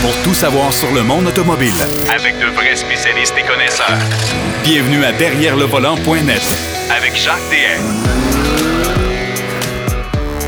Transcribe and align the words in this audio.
pour 0.00 0.14
tout 0.22 0.34
savoir 0.34 0.72
sur 0.72 0.92
le 0.92 1.02
monde 1.02 1.26
automobile. 1.26 1.72
Avec 2.14 2.38
de 2.38 2.46
vrais 2.46 2.76
spécialistes 2.76 3.34
et 3.38 3.42
connaisseurs. 3.42 3.98
Bienvenue 4.62 5.04
à 5.04 5.12
Derrière 5.12 5.56
le 5.56 5.64
volant.net 5.64 6.42
Avec 6.90 7.16
Jacques 7.16 7.36
DM. 7.50 8.18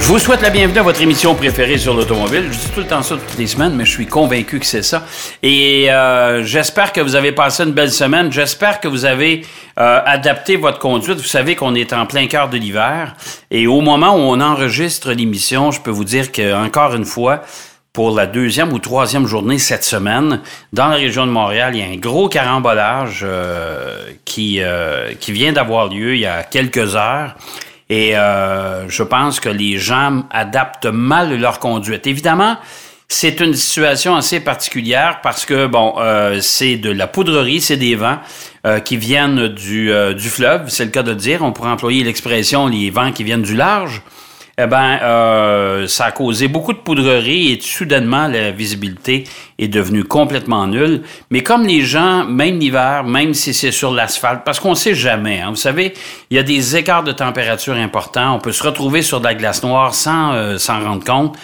Je 0.01 0.07
vous 0.07 0.19
souhaite 0.19 0.43
la 0.43 0.51
bienvenue 0.51 0.81
à 0.81 0.83
votre 0.83 1.01
émission 1.01 1.37
préférée 1.37 1.79
sur 1.79 1.95
l'automobile. 1.95 2.49
Je 2.51 2.59
dis 2.59 2.71
tout 2.75 2.81
le 2.81 2.87
temps 2.87 3.03
ça 3.03 3.17
toutes 3.17 3.39
les 3.39 3.47
semaines, 3.47 3.75
mais 3.77 3.85
je 3.85 3.93
suis 3.93 4.07
convaincu 4.07 4.59
que 4.59 4.67
c'est 4.67 4.83
ça. 4.83 5.05
Et 5.43 5.91
euh, 5.91 6.43
j'espère 6.43 6.93
que 6.93 7.01
vous 7.01 7.15
avez 7.15 7.31
passé 7.31 7.63
une 7.63 7.71
belle 7.71 7.93
semaine. 7.93 8.33
J'espère 8.33 8.81
que 8.81 8.89
vous 8.89 9.05
avez 9.05 9.43
euh, 9.79 10.01
adapté 10.05 10.57
votre 10.57 10.81
conduite. 10.81 11.19
Vous 11.19 11.25
savez 11.25 11.55
qu'on 11.55 11.77
est 11.77 11.93
en 11.93 12.07
plein 12.07 12.27
cœur 12.27 12.49
de 12.49 12.57
l'hiver. 12.57 13.15
Et 13.53 13.69
au 13.69 13.81
moment 13.83 14.17
où 14.17 14.19
on 14.19 14.41
enregistre 14.41 15.13
l'émission, 15.13 15.71
je 15.71 15.81
peux 15.81 15.93
vous 15.93 16.05
dire 16.05 16.33
que 16.33 16.55
encore 16.55 16.95
une 16.95 17.05
fois, 17.05 17.43
pour 17.93 18.15
la 18.15 18.27
deuxième 18.27 18.73
ou 18.73 18.79
troisième 18.79 19.27
journée 19.27 19.59
cette 19.59 19.85
semaine, 19.85 20.41
dans 20.73 20.89
la 20.89 20.97
région 20.97 21.27
de 21.27 21.33
Montréal, 21.33 21.75
il 21.75 21.81
y 21.81 21.83
a 21.83 21.91
un 21.91 21.97
gros 21.97 22.29
carambolage 22.29 23.23
euh, 23.25 24.11
qui, 24.25 24.61
euh, 24.61 25.13
qui 25.19 25.33
vient 25.33 25.53
d'avoir 25.53 25.89
lieu 25.89 26.15
il 26.15 26.21
y 26.21 26.27
a 26.27 26.45
quelques 26.45 26.95
heures. 26.95 27.35
Et 27.89 28.17
euh, 28.17 28.89
je 28.89 29.03
pense 29.03 29.41
que 29.41 29.49
les 29.49 29.79
gens 29.79 30.23
adaptent 30.31 30.87
mal 30.87 31.37
leur 31.37 31.59
conduite. 31.59 32.07
Évidemment, 32.07 32.57
c'est 33.09 33.41
une 33.41 33.55
situation 33.55 34.15
assez 34.15 34.39
particulière 34.39 35.19
parce 35.21 35.45
que, 35.45 35.67
bon, 35.67 35.97
c'est 36.41 36.77
de 36.77 36.91
la 36.91 37.09
poudrerie, 37.09 37.61
c'est 37.61 37.77
des 37.77 37.97
vents 37.97 38.21
qui 38.85 38.97
viennent 38.97 39.49
du, 39.49 39.93
du 40.15 40.29
fleuve, 40.29 40.69
c'est 40.69 40.85
le 40.85 40.93
cas 40.93 41.03
de 41.03 41.15
dire. 41.15 41.43
On 41.43 41.51
pourrait 41.51 41.71
employer 41.71 42.05
l'expression 42.05 42.69
les 42.69 42.91
vents 42.91 43.11
qui 43.11 43.25
viennent 43.25 43.43
du 43.43 43.57
large 43.57 44.01
eh 44.63 44.67
ben, 44.67 44.99
euh, 45.03 45.87
ça 45.87 46.07
a 46.07 46.13
causé 46.13 46.49
beaucoup 46.49 46.73
de 46.73 46.79
poudrerie 46.79 47.53
et 47.53 47.61
soudainement, 47.61 48.27
la 48.27 48.51
visibilité 48.51 49.25
est 49.59 49.69
devenue 49.69 50.05
complètement 50.05 50.67
nulle. 50.67 51.03
Mais 51.31 51.43
comme 51.43 51.67
les 51.67 51.81
gens, 51.81 52.25
même 52.25 52.59
l'hiver, 52.59 53.05
même 53.05 53.33
si 53.33 53.55
c'est 53.55 53.73
sur 53.73 53.93
l'asphalte, 53.93 54.43
parce 54.45 54.61
qu'on 54.61 54.71
ne 54.71 54.75
sait 54.75 54.95
jamais, 54.95 55.41
hein, 55.41 55.51
vous 55.51 55.57
savez, 55.57 55.95
il 56.31 56.37
y 56.37 56.41
a 56.41 56.43
des 56.43 56.77
écarts 56.77 57.05
de 57.05 57.13
température 57.13 57.75
importants. 57.75 58.35
On 58.35 58.39
peut 58.39 58.53
se 58.53 58.63
retrouver 58.63 59.03
sur 59.03 59.21
de 59.21 59.25
la 59.25 59.35
glace 59.35 59.63
noire 59.63 59.95
sans 59.95 60.33
euh, 60.33 60.59
s'en 60.59 60.81
rendre 60.81 61.05
compte. 61.05 61.37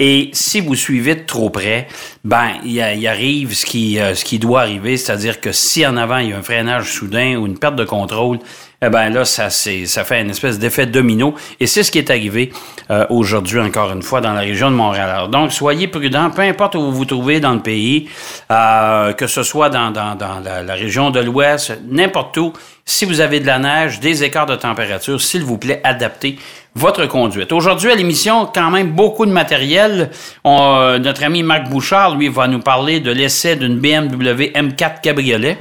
Et 0.00 0.30
si 0.32 0.60
vous 0.60 0.74
suivez 0.74 1.14
de 1.14 1.22
trop 1.22 1.50
près, 1.50 1.86
ben 2.24 2.54
il 2.64 2.80
arrive 3.06 3.54
ce 3.54 3.64
qui, 3.64 4.00
euh, 4.00 4.16
ce 4.16 4.24
qui 4.24 4.40
doit 4.40 4.62
arriver, 4.62 4.96
c'est-à-dire 4.96 5.40
que 5.40 5.52
si 5.52 5.86
en 5.86 5.96
avant 5.96 6.18
il 6.18 6.30
y 6.30 6.32
a 6.32 6.36
un 6.36 6.42
freinage 6.42 6.90
soudain 6.90 7.36
ou 7.36 7.46
une 7.46 7.56
perte 7.56 7.76
de 7.76 7.84
contrôle, 7.84 8.40
eh 8.84 8.90
ben 8.90 9.10
là 9.10 9.24
ça 9.24 9.50
ça 9.50 10.04
fait 10.04 10.20
une 10.20 10.30
espèce 10.30 10.58
d'effet 10.58 10.86
domino 10.86 11.34
et 11.60 11.66
c'est 11.66 11.82
ce 11.82 11.90
qui 11.90 11.98
est 11.98 12.10
arrivé 12.10 12.52
euh, 12.90 13.06
aujourd'hui 13.08 13.60
encore 13.60 13.92
une 13.92 14.02
fois 14.02 14.20
dans 14.20 14.32
la 14.32 14.40
région 14.40 14.70
de 14.70 14.76
Montréal. 14.76 15.08
Alors, 15.08 15.28
donc 15.28 15.52
soyez 15.52 15.88
prudents, 15.88 16.30
peu 16.30 16.42
importe 16.42 16.74
où 16.74 16.80
vous 16.80 16.92
vous 16.92 17.04
trouvez 17.04 17.40
dans 17.40 17.54
le 17.54 17.60
pays, 17.60 18.08
euh, 18.50 19.12
que 19.12 19.26
ce 19.26 19.42
soit 19.42 19.70
dans, 19.70 19.90
dans, 19.90 20.14
dans 20.14 20.40
la, 20.40 20.62
la 20.62 20.74
région 20.74 21.10
de 21.10 21.20
l'Ouest, 21.20 21.72
n'importe 21.88 22.36
où. 22.36 22.52
Si 22.86 23.06
vous 23.06 23.20
avez 23.22 23.40
de 23.40 23.46
la 23.46 23.58
neige, 23.58 24.00
des 24.00 24.24
écarts 24.24 24.44
de 24.44 24.56
température, 24.56 25.18
s'il 25.18 25.42
vous 25.42 25.56
plaît, 25.56 25.80
adaptez 25.84 26.36
votre 26.74 27.06
conduite. 27.06 27.52
Aujourd'hui, 27.52 27.90
à 27.90 27.94
l'émission, 27.94 28.46
quand 28.52 28.70
même 28.70 28.90
beaucoup 28.90 29.24
de 29.24 29.30
matériel. 29.30 30.10
On, 30.42 30.76
euh, 30.76 30.98
notre 30.98 31.24
ami 31.24 31.42
Marc 31.42 31.70
Bouchard, 31.70 32.16
lui, 32.16 32.28
va 32.28 32.48
nous 32.48 32.60
parler 32.60 33.00
de 33.00 33.10
l'essai 33.10 33.56
d'une 33.56 33.78
BMW 33.78 34.52
M4 34.54 35.00
Cabriolet. 35.00 35.58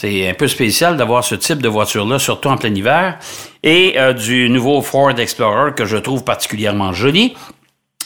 C'est 0.00 0.28
un 0.28 0.34
peu 0.34 0.46
spécial 0.46 0.96
d'avoir 0.96 1.24
ce 1.24 1.34
type 1.34 1.60
de 1.60 1.68
voiture-là, 1.68 2.18
surtout 2.20 2.48
en 2.48 2.56
plein 2.56 2.72
hiver. 2.72 3.18
Et 3.64 3.94
euh, 3.98 4.12
du 4.12 4.48
nouveau 4.48 4.80
Ford 4.80 5.10
Explorer 5.18 5.72
que 5.74 5.84
je 5.86 5.96
trouve 5.96 6.22
particulièrement 6.22 6.92
joli. 6.92 7.34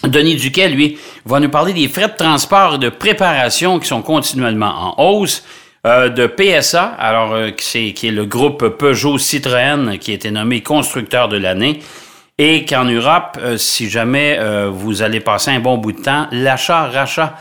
Denis 0.02 0.36
Duquet, 0.36 0.68
lui, 0.68 0.98
va 1.26 1.38
nous 1.38 1.50
parler 1.50 1.74
des 1.74 1.88
frais 1.88 2.08
de 2.08 2.16
transport 2.16 2.74
et 2.76 2.78
de 2.78 2.88
préparation 2.88 3.78
qui 3.78 3.86
sont 3.88 4.02
continuellement 4.02 4.96
en 4.98 5.04
hausse. 5.04 5.44
Euh, 5.84 6.08
de 6.08 6.28
PSA, 6.28 6.84
alors 6.84 7.32
euh, 7.32 7.50
c'est- 7.58 7.92
qui 7.92 8.06
est 8.06 8.12
le 8.12 8.24
groupe 8.24 8.68
Peugeot 8.78 9.18
Citroën 9.18 9.98
qui 9.98 10.12
a 10.12 10.14
été 10.14 10.30
nommé 10.30 10.62
constructeur 10.62 11.28
de 11.28 11.36
l'année. 11.36 11.80
Et 12.38 12.64
qu'en 12.64 12.84
Europe, 12.84 13.36
euh, 13.40 13.56
si 13.58 13.90
jamais 13.90 14.38
vous 14.70 15.02
allez 15.02 15.20
passer 15.20 15.50
un 15.50 15.58
bon 15.60 15.76
bout 15.78 15.92
de 15.92 16.00
temps, 16.02 16.26
l'achat-rachat 16.30 17.34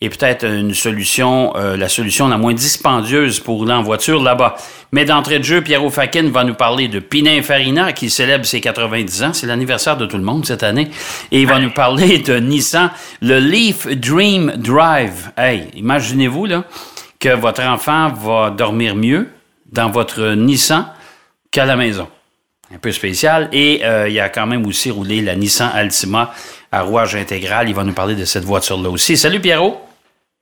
est 0.00 0.10
peut-être 0.10 0.44
une 0.44 0.74
solution, 0.74 1.56
euh, 1.56 1.76
la 1.76 1.88
solution 1.88 2.28
la 2.28 2.38
moins 2.38 2.54
dispendieuse 2.54 3.40
pour 3.40 3.56
rouler 3.56 3.72
en 3.72 3.82
voiture 3.82 4.22
là-bas. 4.22 4.56
Mais 4.92 5.04
d'entrée 5.04 5.40
de 5.40 5.44
jeu, 5.44 5.60
Pierrot 5.60 5.90
Fakin 5.90 6.30
va 6.30 6.44
nous 6.44 6.54
parler 6.54 6.86
de 6.86 7.00
Pininfarina 7.00 7.92
qui 7.92 8.08
célèbre 8.08 8.44
ses 8.44 8.60
90 8.60 9.22
ans. 9.24 9.32
C'est 9.32 9.48
l'anniversaire 9.48 9.96
de 9.96 10.06
tout 10.06 10.16
le 10.16 10.22
monde 10.22 10.46
cette 10.46 10.62
année. 10.62 10.88
Et 11.32 11.40
il 11.40 11.48
va 11.48 11.58
nous 11.58 11.70
parler 11.70 12.18
de 12.18 12.38
Nissan, 12.38 12.90
le 13.20 13.40
Leaf 13.40 13.88
Dream 13.88 14.52
Drive. 14.56 15.32
Hey, 15.36 15.66
imaginez-vous 15.74 16.46
là 16.46 16.64
que 17.18 17.34
votre 17.34 17.62
enfant 17.62 18.12
va 18.12 18.50
dormir 18.50 18.94
mieux 18.94 19.28
dans 19.72 19.90
votre 19.90 20.34
Nissan 20.34 20.86
qu'à 21.50 21.64
la 21.64 21.74
maison 21.74 22.06
un 22.72 22.78
peu 22.78 22.92
spécial. 22.92 23.48
Et 23.52 23.80
euh, 23.82 24.08
il 24.08 24.20
a 24.20 24.28
quand 24.28 24.46
même 24.46 24.64
aussi 24.64 24.92
roulé 24.92 25.22
la 25.22 25.34
Nissan 25.34 25.70
Altima 25.74 26.32
à 26.70 26.82
rouage 26.82 27.16
intégral. 27.16 27.68
Il 27.68 27.74
va 27.74 27.82
nous 27.82 27.94
parler 27.94 28.14
de 28.14 28.24
cette 28.24 28.44
voiture-là 28.44 28.90
aussi. 28.90 29.16
Salut 29.16 29.40
Pierrot. 29.40 29.87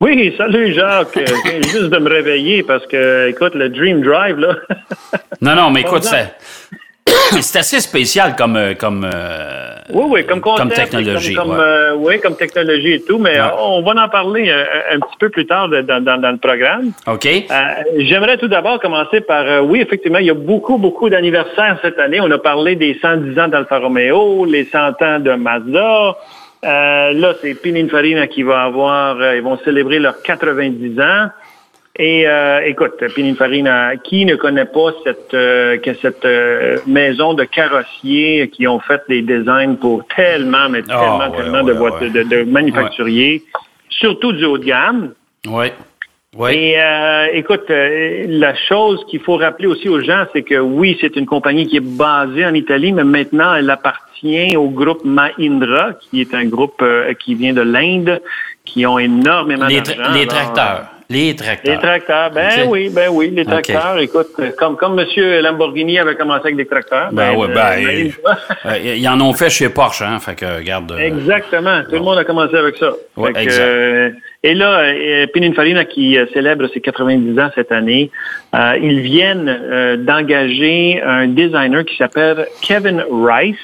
Oui, 0.01 0.35
salut 0.37 0.75
Jacques. 0.75 1.17
Euh, 1.17 1.25
Je 1.27 1.51
viens 1.51 1.63
juste 1.63 1.89
de 1.91 1.99
me 1.99 2.09
réveiller 2.11 2.63
parce 2.63 2.87
que, 2.87 3.29
écoute, 3.29 3.55
le 3.55 3.71
Dream 3.71 4.03
Drive, 4.03 4.39
là. 4.39 4.55
Non, 5.41 5.55
non, 5.55 5.71
mais 5.71 5.81
écoute, 5.81 6.05
c'est, 7.41 7.59
assez 7.59 7.81
spécial 7.81 8.37
comme, 8.37 8.57
euh, 8.57 8.75
comme, 8.75 9.05
euh, 9.11 9.71
Oui, 9.93 10.05
oui, 10.09 10.27
comme 10.27 10.41
concept. 10.43 10.69
comme 10.69 10.77
technologie. 10.77 11.35
Comme, 11.35 11.49
comme, 11.49 11.57
ouais. 11.59 11.63
euh, 11.65 11.95
oui, 11.97 12.21
comme 12.21 12.37
technologie 12.37 12.93
et 12.95 13.03
tout, 13.05 13.19
mais 13.19 13.33
Ouais. 13.41 13.47
euh, 13.47 13.57
on 13.59 13.83
va 13.83 14.03
en 14.05 14.09
parler 14.11 14.51
euh, 14.51 14.65
un 14.93 15.01
petit 15.01 15.17
peu 15.19 15.31
plus 15.31 15.47
tard 15.47 15.69
dans, 15.71 15.83
dans- 16.05 16.21
dans 16.21 16.31
le 16.31 16.37
programme. 16.39 16.93
OK? 17.07 17.27
Euh, 17.27 17.65
J'aimerais 17.99 18.37
tout 18.37 18.49
d'abord 18.49 18.79
commencer 18.81 19.21
par, 19.23 19.45
euh, 19.47 19.61
oui, 19.61 19.81
effectivement, 19.81 20.19
il 20.19 20.27
y 20.27 20.31
a 20.31 20.35
beaucoup, 20.35 20.77
beaucoup 20.77 21.09
d'anniversaires 21.09 21.79
cette 21.81 21.99
année. 21.99 22.21
On 22.21 22.31
a 22.31 22.39
parlé 22.39 22.77
des 22.77 22.99
110 23.01 23.39
ans 23.39 23.49
d'Alfa 23.49 23.79
Romeo, 23.79 24.45
les 24.45 24.65
100 24.67 24.79
ans 25.03 25.21
de 25.21 25.33
Mazda. 25.33 26.17
Euh, 26.67 27.13
là, 27.13 27.35
c'est 27.41 27.55
Pininfarina 27.55 28.27
qui 28.27 28.43
va 28.43 28.63
avoir, 28.65 29.21
euh, 29.21 29.37
ils 29.37 29.43
vont 29.43 29.57
célébrer 29.59 29.99
leurs 30.01 30.21
90 30.23 31.01
ans. 31.01 31.29
Et 31.99 32.29
euh, 32.29 32.61
écoute, 32.67 33.03
Pininfarina, 33.15 33.97
qui 33.97 34.27
ne 34.27 34.35
connaît 34.37 34.67
pas 34.67 34.91
cette 35.05 35.33
euh, 35.33 35.79
que 35.79 35.95
cette 35.95 36.25
euh, 36.27 36.77
maison 36.87 37.33
de 37.35 37.45
carrossiers 37.45 38.51
qui 38.53 38.67
ont 38.67 38.81
fait 38.81 39.01
des 39.09 39.23
designs 39.23 39.77
pour 39.77 40.07
tellement, 40.09 40.69
mais 40.69 40.83
tellement, 40.83 41.21
Ah, 41.23 41.31
ouais, 41.31 41.37
tellement 41.37 41.63
ouais, 41.63 41.73
de 41.73 41.79
voitures, 41.79 42.13
ouais. 42.15 42.25
de, 42.25 42.29
de 42.29 42.43
manufacturiers, 42.43 43.43
surtout 43.89 44.33
du 44.33 44.45
haut 44.45 44.59
de 44.59 44.65
gamme? 44.65 45.15
Oui. 45.49 45.69
Oui. 46.39 46.53
Et 46.55 46.75
euh, 46.81 47.27
écoute, 47.33 47.65
euh, 47.71 48.25
la 48.29 48.55
chose 48.55 49.05
qu'il 49.09 49.21
faut 49.21 49.37
rappeler 49.37 49.67
aussi 49.69 49.89
aux 49.89 50.01
gens, 50.01 50.25
c'est 50.33 50.43
que 50.43 50.57
oui, 50.59 50.97
c'est 51.01 51.17
une 51.17 51.27
compagnie 51.27 51.67
qui 51.67 51.77
est 51.79 51.81
basée 51.81 52.45
en 52.45 52.53
Italie, 52.55 52.93
mais 52.93 53.05
maintenant 53.05 53.55
elle 53.55 53.71
appartient 53.71 54.57
au 54.57 54.69
groupe 54.69 55.05
Mahindra, 55.05 55.95
qui 56.01 56.21
est 56.21 56.35
un 56.35 56.45
groupe 56.45 56.81
euh, 56.83 57.13
qui 57.15 57.35
vient 57.35 57.53
de 57.55 57.63
l'Inde, 57.63 58.21
qui 58.65 58.85
ont 58.87 58.99
énormément 58.99 59.67
d'argent. 59.67 59.93
tra- 59.93 60.15
les 60.15 60.23
Alors, 60.23 60.27
tracteurs. 60.27 60.87
Les 61.09 61.37
tracteurs. 61.37 61.75
Les 61.75 61.81
tracteurs, 61.81 62.31
ben 62.33 62.67
oui, 62.69 62.91
ben 62.93 63.09
oui, 63.13 63.31
les 63.31 63.45
tracteurs. 63.45 63.97
Écoute, 64.01 64.27
euh, 64.41 64.51
comme 64.59 64.77
comme 64.77 64.97
Monsieur 64.97 65.41
Lamborghini 65.41 66.01
avait 66.01 66.17
commencé 66.17 66.41
avec 66.47 66.57
des 66.57 66.67
tracteurs. 66.67 67.11
Ben 67.13 67.33
ouais, 67.37 67.47
ben, 67.47 67.55
Mahindra- 67.55 68.37
Euh, 68.67 68.95
ils 68.97 69.09
en 69.09 69.21
ont 69.21 69.33
fait 69.33 69.49
chez 69.49 69.69
Porsche, 69.69 70.03
hein? 70.03 70.19
Fait 70.19 70.35
que, 70.35 70.57
regarde. 70.59 70.91
euh, 70.91 70.99
Exactement. 70.99 71.83
Tout 71.85 71.93
le 71.95 72.01
monde 72.01 72.19
a 72.19 72.25
commencé 72.25 72.57
avec 72.57 72.77
ça. 72.77 72.91
Ouais, 73.17 73.29
Fait 73.29 73.35
que, 73.35 73.39
exact. 73.45 73.63
euh, 73.63 74.11
et 74.43 74.55
là, 74.55 74.81
euh, 74.81 75.27
Pininfarina 75.33 75.85
qui 75.85 76.17
euh, 76.19 76.27
célèbre 76.33 76.69
ses 76.73 76.81
90 76.81 77.39
ans 77.41 77.51
cette 77.55 77.73
année, 77.73 78.11
euh, 78.55 78.79
ils 78.81 79.01
viennent 79.01 79.49
euh, 79.49 79.97
d'engager 79.97 81.01
un 81.03 81.29
designer 81.29 81.85
qui 81.85 81.97
s'appelle 81.97 82.47
Kevin 82.63 83.05
Rice. 83.11 83.57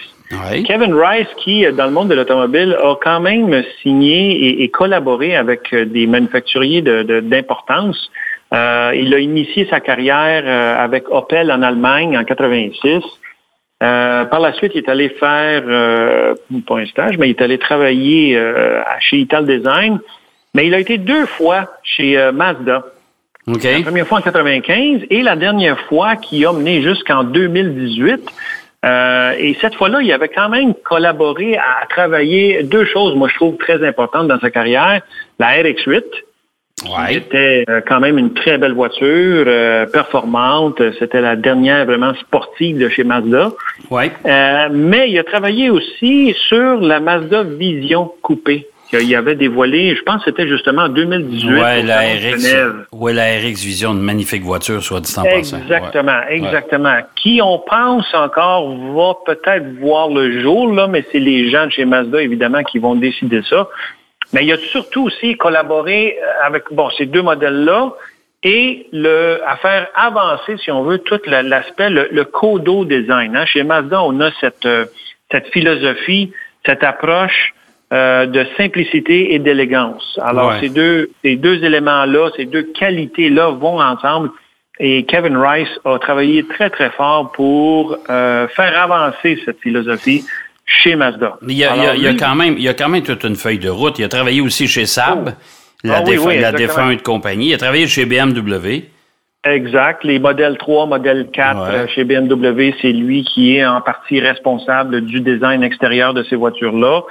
Kevin 0.64 0.94
Rice, 0.94 1.28
qui, 1.44 1.64
dans 1.72 1.84
le 1.84 1.90
monde 1.90 2.08
de 2.08 2.14
l'automobile, 2.14 2.74
a 2.82 2.94
quand 3.02 3.20
même 3.20 3.62
signé 3.82 4.32
et, 4.32 4.62
et 4.64 4.68
collaboré 4.70 5.36
avec 5.36 5.74
des 5.74 6.06
manufacturiers 6.06 6.80
de- 6.80 7.02
de- 7.02 7.20
d'importance. 7.20 8.10
Euh, 8.54 8.92
il 8.94 9.12
a 9.14 9.18
initié 9.18 9.66
sa 9.70 9.80
carrière 9.80 10.44
avec 10.80 11.04
Opel 11.10 11.52
en 11.52 11.60
Allemagne 11.62 12.16
en 12.16 12.25
86. 12.25 13.02
Euh, 13.82 14.25
par 14.26 14.40
la 14.40 14.52
suite, 14.54 14.72
il 14.75 14.78
est 14.78 14.88
allé 14.88 15.08
faire, 15.10 15.62
euh, 15.66 16.34
pas 16.66 16.76
un 16.78 16.86
stage, 16.86 17.18
mais 17.18 17.26
il 17.28 17.30
est 17.30 17.42
allé 17.42 17.58
travailler 17.58 18.36
euh, 18.36 18.80
chez 19.00 19.18
Ital 19.18 19.44
Design. 19.44 19.98
Mais 20.54 20.66
il 20.66 20.75
a 20.75 20.78
été 20.78 20.99
deux 20.99 21.26
fois 21.26 21.70
chez 21.82 22.19
euh, 22.19 22.32
Mazda. 22.32 22.84
La 23.46 23.82
première 23.82 24.06
fois 24.06 24.19
en 24.19 24.22
95 24.22 25.02
et 25.10 25.22
la 25.22 25.34
dernière 25.34 25.81
fois 25.88 26.16
qui 26.16 26.44
a 26.46 26.52
mené 26.52 26.82
jusqu'en 26.82 27.25
2018. 27.25 28.20
Euh, 28.84 29.34
et 29.38 29.56
cette 29.60 29.75
fois-là, 29.75 30.00
il 30.02 30.12
avait 30.12 30.28
quand 30.28 30.49
même 30.49 30.75
collaboré 30.75 31.56
à, 31.56 31.87
travailler 31.88 32.62
deux 32.64 32.84
choses, 32.84 33.14
moi 33.14 33.28
je 33.28 33.34
trouve 33.37 33.56
très 33.56 33.87
importantes 33.87 34.28
dans 34.28 34.40
sa 34.40 34.50
carrière. 34.50 35.02
La 35.38 35.49
RX-8, 35.62 36.02
Ouais. 36.84 37.14
c'était 37.14 37.64
euh, 37.69 37.81
quand 37.87 38.00
même 38.00 38.19
une 38.19 38.34
très 38.34 38.58
belle 38.58 38.72
voiture, 38.72 39.44
euh, 39.46 39.87
performante. 39.87 40.82
C'était 40.99 41.20
la 41.20 41.37
dernière 41.37 41.87
vraiment 41.87 42.12
sportive 42.14 42.78
de 42.78 42.88
chez 42.88 43.04
Mazda. 43.04 43.52
Ouais. 43.90 44.10
Mais 44.72 45.08
il 45.08 45.19
a 45.19 45.25
travaillé 45.25 45.70
aussi 45.70 46.34
sur 46.49 46.81
la 46.81 46.99
Mazda 46.99 47.44
Vision 47.44 48.10
coupée. 48.20 48.66
Qu'il 48.98 49.08
y 49.08 49.16
avait 49.16 49.34
dévoilé, 49.34 49.96
je 49.96 50.02
pense 50.02 50.18
que 50.24 50.30
c'était 50.30 50.46
justement 50.46 50.82
en 50.82 50.88
2018. 50.88 51.48
Oui, 51.50 51.82
la 51.82 52.00
RX, 52.00 52.54
ouais, 52.92 53.12
la 53.12 53.24
RX 53.38 53.64
Vision, 53.64 53.92
une 53.92 54.00
magnifique 54.02 54.42
voiture, 54.42 54.82
soit 54.82 55.00
dit 55.00 55.12
en. 55.18 55.24
Exactement, 55.24 56.18
Ouais. 56.18 56.36
exactement. 56.36 56.98
Qui 57.16 57.40
on 57.42 57.58
pense 57.58 58.12
encore 58.14 58.76
va 58.94 59.14
peut-être 59.26 59.78
voir 59.80 60.08
le 60.08 60.40
jour, 60.40 60.72
là, 60.72 60.86
mais 60.88 61.04
c'est 61.10 61.18
les 61.20 61.50
gens 61.50 61.66
de 61.66 61.70
chez 61.72 61.84
Mazda, 61.84 62.20
évidemment, 62.22 62.62
qui 62.62 62.78
vont 62.78 62.94
décider 62.94 63.42
ça. 63.48 63.68
Mais 64.32 64.44
il 64.44 64.52
a 64.52 64.56
surtout 64.56 65.04
aussi 65.04 65.36
collaboré 65.36 66.16
euh, 66.22 66.46
avec 66.46 66.64
bon, 66.70 66.88
ces 66.96 67.06
deux 67.06 67.22
modèles-là 67.22 67.92
et 68.44 68.86
le, 68.92 69.40
à 69.46 69.56
faire 69.56 69.86
avancer, 69.94 70.56
si 70.58 70.70
on 70.70 70.82
veut, 70.82 70.98
tout 70.98 71.20
la- 71.26 71.42
l'aspect, 71.42 71.90
le, 71.90 72.08
le 72.10 72.24
codo 72.24 72.84
design. 72.84 73.36
hein. 73.36 73.46
Chez 73.46 73.62
Mazda, 73.62 74.02
on 74.02 74.20
a 74.20 74.30
cette, 74.40 74.66
euh, 74.66 74.86
cette 75.30 75.48
philosophie, 75.48 76.32
cette 76.66 76.82
approche 76.82 77.54
euh, 77.92 78.26
de 78.26 78.46
simplicité 78.56 79.34
et 79.34 79.38
d'élégance. 79.38 80.18
Alors, 80.22 80.48
Ouais. 80.50 80.60
ces 80.60 80.68
deux, 80.70 81.10
ces 81.22 81.36
deux 81.36 81.62
éléments-là, 81.62 82.30
ces 82.36 82.46
deux 82.46 82.62
qualités-là 82.62 83.50
vont 83.50 83.80
ensemble. 83.80 84.30
Et 84.80 85.04
Kevin 85.04 85.36
Rice 85.36 85.68
a 85.84 85.98
travaillé 85.98 86.44
très, 86.46 86.70
très 86.70 86.90
fort 86.90 87.32
pour 87.32 87.96
euh, 88.08 88.48
faire 88.48 88.80
avancer 88.82 89.38
cette 89.44 89.60
philosophie 89.60 90.24
chez 90.64 90.96
Mazda. 90.96 91.36
Mais 91.42 91.52
il 91.52 91.58
y 91.58 91.64
a, 91.64 91.76
il 91.76 91.76
y 91.76 91.80
a- 91.80 91.82
Alors, 91.90 91.94
il 91.96 92.02
y 92.02 92.06
a 92.06 92.12
lui- 92.12 92.16
quand 92.18 92.34
même, 92.34 92.54
il 92.56 92.62
y 92.64 92.68
a 92.68 92.74
quand 92.74 92.88
même 92.88 93.02
toute 93.02 93.24
une 93.24 93.36
feuille 93.36 93.58
de 93.58 93.68
route. 93.68 93.98
Il 93.98 94.04
a 94.04 94.08
travaillé 94.08 94.40
aussi 94.40 94.66
chez 94.66 94.86
Saab, 94.86 95.34
Oh. 95.34 95.88
la, 95.88 95.96
Ah 95.98 96.02
oui, 96.06 96.16
oui, 96.18 96.38
la 96.38 96.52
défunte 96.52 97.02
compagnie. 97.02 97.48
Il 97.50 97.54
a 97.54 97.58
travaillé 97.58 97.86
chez 97.86 98.06
BMW. 98.06 98.84
Exact. 99.44 100.04
Les 100.04 100.18
modèles 100.20 100.56
3, 100.56 100.86
modèle 100.86 101.28
4 101.32 101.58
Ouais. 101.60 101.74
euh, 101.80 101.86
chez 101.88 102.04
BMW, 102.04 102.74
c'est 102.80 102.92
lui 102.92 103.24
qui 103.24 103.56
est 103.56 103.66
en 103.66 103.80
partie 103.80 104.20
responsable 104.20 105.00
du 105.02 105.20
design 105.20 105.62
extérieur 105.64 106.14
de 106.14 106.22
ces 106.22 106.36
voitures-là. 106.36 107.02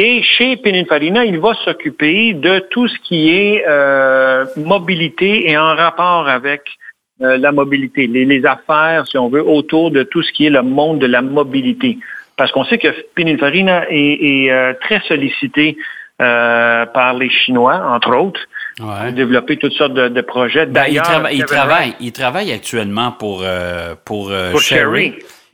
Et 0.00 0.22
chez 0.22 0.56
Pininfarina, 0.56 1.24
il 1.24 1.38
va 1.40 1.54
s'occuper 1.64 2.32
de 2.32 2.60
tout 2.70 2.86
ce 2.86 2.96
qui 3.06 3.30
est 3.30 3.64
euh, 3.66 4.44
mobilité 4.56 5.50
et 5.50 5.58
en 5.58 5.74
rapport 5.74 6.28
avec 6.28 6.62
euh, 7.20 7.36
la 7.36 7.50
mobilité, 7.50 8.06
les, 8.06 8.24
les 8.24 8.46
affaires, 8.46 9.04
si 9.08 9.18
on 9.18 9.28
veut, 9.28 9.42
autour 9.44 9.90
de 9.90 10.04
tout 10.04 10.22
ce 10.22 10.30
qui 10.30 10.46
est 10.46 10.50
le 10.50 10.62
monde 10.62 11.00
de 11.00 11.06
la 11.08 11.20
mobilité. 11.20 11.98
Parce 12.36 12.52
qu'on 12.52 12.64
sait 12.64 12.78
que 12.78 12.86
Pininfarina 13.16 13.86
est, 13.90 13.96
est, 14.22 14.52
euh, 14.52 14.72
très 14.80 15.00
sollicité 15.08 15.76
par 16.18 17.14
les 17.14 17.30
Chinois, 17.30 17.76
entre 17.94 18.12
autres, 18.16 18.40
Ouais. 18.80 18.86
pour 19.04 19.12
développer 19.12 19.56
toutes 19.56 19.72
sortes 19.72 19.94
de, 19.94 20.06
de 20.08 20.20
projets. 20.20 20.66
Ben, 20.66 20.84
il, 20.88 20.94
D'ailleurs, 20.94 21.04
trava- 21.04 21.32
il 21.32 21.44
travaille, 21.44 21.94
il 22.00 22.12
travaille 22.12 22.52
actuellement 22.52 23.10
pour, 23.12 23.44
pour, 24.04 24.32
Pour 24.52 24.60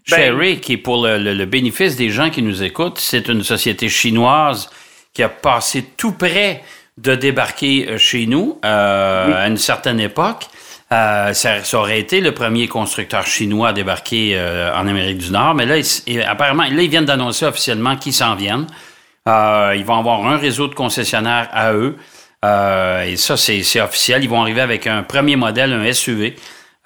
Sherry. 0.04 0.20
Ben- 0.30 0.36
Chery, 0.38 0.60
qui 0.60 0.72
est 0.74 0.76
pour 0.78 1.04
le, 1.06 1.18
le- 1.18 1.34
le 1.34 1.44
bénéfice 1.46 1.96
des 1.96 2.10
gens 2.10 2.30
qui 2.30 2.42
nous 2.42 2.62
écoutent, 2.62 2.98
c'est 2.98 3.28
une 3.28 3.42
société 3.42 3.88
chinoise 3.88 4.70
qui 5.12 5.22
a 5.22 5.28
passé 5.28 5.84
tout 5.96 6.12
près 6.12 6.62
de 6.98 7.14
débarquer 7.14 7.86
euh, 7.88 7.98
chez 7.98 8.26
nous 8.26 8.58
euh, 8.64 9.34
à 9.34 9.48
une 9.48 9.56
certaine 9.56 10.00
époque. 10.00 10.44
Euh, 10.92 11.32
ça, 11.32 11.64
ça 11.64 11.78
aurait 11.78 11.98
été 11.98 12.20
le 12.20 12.32
premier 12.32 12.68
constructeur 12.68 13.26
chinois 13.26 13.68
à 13.68 13.72
débarquer 13.72 14.32
euh, 14.34 14.72
en 14.74 14.86
Amérique 14.86 15.18
du 15.18 15.30
Nord, 15.30 15.54
mais 15.54 15.66
là, 15.66 15.76
ils- 15.78 16.22
apparemment, 16.22 16.64
là, 16.64 16.82
ils 16.82 16.90
viennent 16.90 17.04
d'annoncer 17.06 17.46
officiellement 17.46 17.96
qu'ils 17.96 18.12
s'en 18.12 18.34
viennent. 18.36 18.66
Euh, 19.26 19.74
ils 19.76 19.84
vont 19.84 19.98
avoir 19.98 20.26
un 20.26 20.36
réseau 20.36 20.68
de 20.68 20.74
concessionnaires 20.74 21.48
à 21.52 21.72
eux. 21.72 21.96
Euh, 22.44 23.04
et 23.04 23.16
ça, 23.16 23.38
c'est 23.38 23.80
officiel. 23.80 24.22
Ils 24.22 24.28
vont 24.28 24.42
arriver 24.42 24.60
avec 24.60 24.86
un 24.86 25.02
premier 25.02 25.34
modèle, 25.36 25.72
un 25.72 25.90
SUV. 25.92 26.36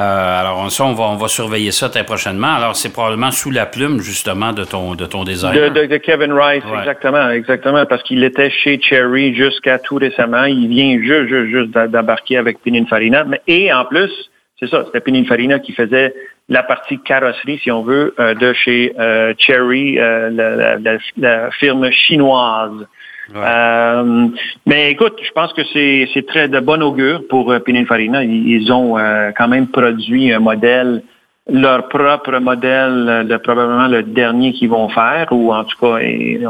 Euh, 0.00 0.40
alors, 0.40 0.70
ça, 0.70 0.84
on 0.84 0.92
va, 0.92 1.04
on 1.06 1.16
va 1.16 1.26
surveiller 1.26 1.72
ça 1.72 1.88
très 1.88 2.04
prochainement. 2.04 2.54
Alors, 2.54 2.76
c'est 2.76 2.92
probablement 2.92 3.32
sous 3.32 3.50
la 3.50 3.66
plume, 3.66 3.98
justement, 3.98 4.52
de 4.52 4.62
ton, 4.62 4.94
de 4.94 5.06
ton 5.06 5.24
design. 5.24 5.52
De, 5.58 5.68
de- 5.70 5.86
de 5.86 5.96
Kevin 5.96 6.32
Rice, 6.32 6.62
Ouais. 6.66 6.78
exactement, 6.78 7.30
exactement, 7.30 7.84
parce 7.84 8.04
qu'il 8.04 8.22
était 8.22 8.48
chez 8.48 8.80
Cherry 8.80 9.34
jusqu'à 9.34 9.80
tout 9.80 9.96
récemment. 9.96 10.44
Il 10.44 10.68
vient 10.68 11.00
juste, 11.02 11.26
juste, 11.28 11.46
juste 11.50 11.70
d'embarquer 11.90 12.36
avec 12.36 12.62
Pininfarina. 12.62 13.24
Et 13.48 13.72
en 13.72 13.84
plus, 13.86 14.12
c'est 14.60 14.68
ça, 14.68 14.84
c'était 14.86 15.00
Pininfarina 15.00 15.58
qui 15.58 15.72
faisait 15.72 16.14
la 16.48 16.62
partie 16.62 17.00
carrosserie, 17.00 17.58
si 17.60 17.72
on 17.72 17.82
veut, 17.82 18.14
euh, 18.20 18.34
de 18.34 18.52
chez 18.52 18.94
euh, 19.00 19.34
Cherry, 19.36 19.98
euh, 19.98 20.30
la, 20.30 20.50
la- 20.54 20.76
la- 20.78 20.98
la 21.16 21.50
firme 21.50 21.90
chinoise. 21.90 22.86
Euh, 23.34 24.28
mais 24.66 24.90
écoute, 24.90 25.16
je 25.22 25.30
pense 25.32 25.52
que 25.52 25.62
c'est 25.72 26.26
très 26.26 26.48
de 26.48 26.60
bon 26.60 26.82
augure 26.82 27.22
pour 27.28 27.52
euh, 27.52 27.58
Pininfarina. 27.58 28.24
Ils, 28.24 28.48
ils 28.48 28.72
ont 28.72 28.98
euh, 28.98 29.32
quand 29.36 29.48
même 29.48 29.68
produit 29.68 30.32
un 30.32 30.38
modèle, 30.38 31.02
leur 31.50 31.88
propre 31.88 32.38
modèle, 32.38 33.26
de 33.28 33.36
probablement 33.36 33.88
le 33.88 34.02
dernier 34.02 34.52
qu'ils 34.52 34.70
vont 34.70 34.88
faire, 34.88 35.28
ou 35.30 35.52
en 35.52 35.64
tout 35.64 35.76
cas, 35.80 35.98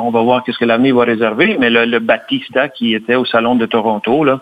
on 0.00 0.10
va 0.10 0.22
voir 0.22 0.44
qu'est-ce 0.44 0.58
que 0.58 0.64
l'avenir 0.64 0.94
va 0.96 1.04
réserver. 1.04 1.56
Mais 1.58 1.70
le, 1.70 1.84
le 1.84 1.98
Battista 1.98 2.68
qui 2.68 2.94
était 2.94 3.14
au 3.14 3.24
salon 3.24 3.56
de 3.56 3.66
Toronto, 3.66 4.24
là, 4.24 4.40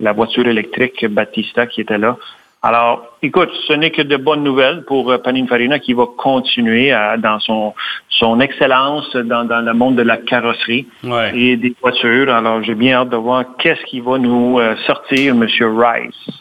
la 0.00 0.12
voiture 0.12 0.46
électrique 0.46 1.06
Battista 1.06 1.66
qui 1.66 1.80
était 1.80 1.98
là. 1.98 2.16
Alors, 2.64 3.04
écoute, 3.22 3.50
ce 3.66 3.72
n'est 3.72 3.90
que 3.90 4.02
de 4.02 4.16
bonnes 4.16 4.44
nouvelles 4.44 4.84
pour 4.86 5.10
euh, 5.10 5.18
Pininfarina 5.18 5.80
qui 5.80 5.94
va 5.94 6.04
continuer 6.16 6.92
à- 6.92 7.16
dans 7.16 7.40
son, 7.40 7.74
son 8.08 8.38
excellence 8.40 9.16
dans, 9.16 9.44
dans 9.44 9.60
le 9.62 9.72
monde 9.74 9.96
de 9.96 10.02
la 10.02 10.16
carrosserie 10.18 10.86
Ouais. 11.02 11.36
et 11.36 11.56
des 11.56 11.74
voitures. 11.80 12.32
Alors, 12.32 12.62
j'ai 12.62 12.76
bien 12.76 12.98
hâte 13.00 13.08
de 13.10 13.16
voir 13.16 13.44
qu'est-ce 13.58 13.82
qui 13.86 13.98
va 14.00 14.16
nous 14.18 14.60
euh, 14.60 14.76
sortir, 14.86 15.34
M. 15.34 15.42
Rice. 15.60 16.34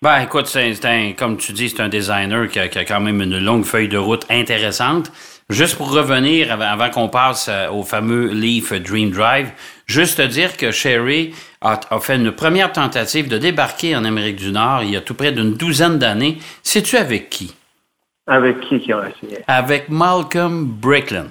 Ben, 0.00 0.20
écoute, 0.22 0.46
c'est 0.46 0.84
un, 0.86 1.12
comme 1.12 1.36
tu 1.36 1.52
dis, 1.52 1.68
c'est 1.68 1.82
un 1.82 1.88
designer 1.88 2.48
qui 2.48 2.58
a, 2.58 2.68
qui 2.68 2.78
a 2.78 2.84
quand 2.86 3.00
même 3.00 3.20
une 3.20 3.38
longue 3.38 3.64
feuille 3.64 3.88
de 3.88 3.98
route 3.98 4.24
intéressante. 4.30 5.10
Juste 5.50 5.76
pour 5.76 5.92
revenir, 5.92 6.52
avant, 6.52 6.64
avant 6.64 6.90
qu'on 6.90 7.08
passe 7.08 7.48
euh, 7.52 7.68
au 7.70 7.82
fameux 7.82 8.28
Leaf 8.32 8.72
Dream 8.82 9.10
Drive, 9.10 9.52
juste 9.86 10.18
te 10.18 10.22
dire 10.22 10.56
que 10.56 10.70
Sherry 10.70 11.34
a, 11.60 11.80
a 11.90 11.98
fait 12.00 12.16
une 12.16 12.32
première 12.32 12.72
tentative 12.72 13.28
de 13.28 13.38
débarquer 13.38 13.96
en 13.96 14.04
Amérique 14.04 14.36
du 14.36 14.52
Nord 14.52 14.82
il 14.82 14.90
y 14.90 14.96
a 14.96 15.00
tout 15.00 15.14
près 15.14 15.32
d'une 15.32 15.54
douzaine 15.54 15.98
d'années. 15.98 16.38
Sais-tu 16.62 16.96
avec 16.96 17.30
qui? 17.30 17.54
Avec 18.26 18.60
qui 18.60 18.80
qui 18.80 18.92
ont 18.92 19.02
essayé? 19.02 19.38
Avec 19.46 19.88
Malcolm 19.88 20.64
Bricklin. 20.66 21.26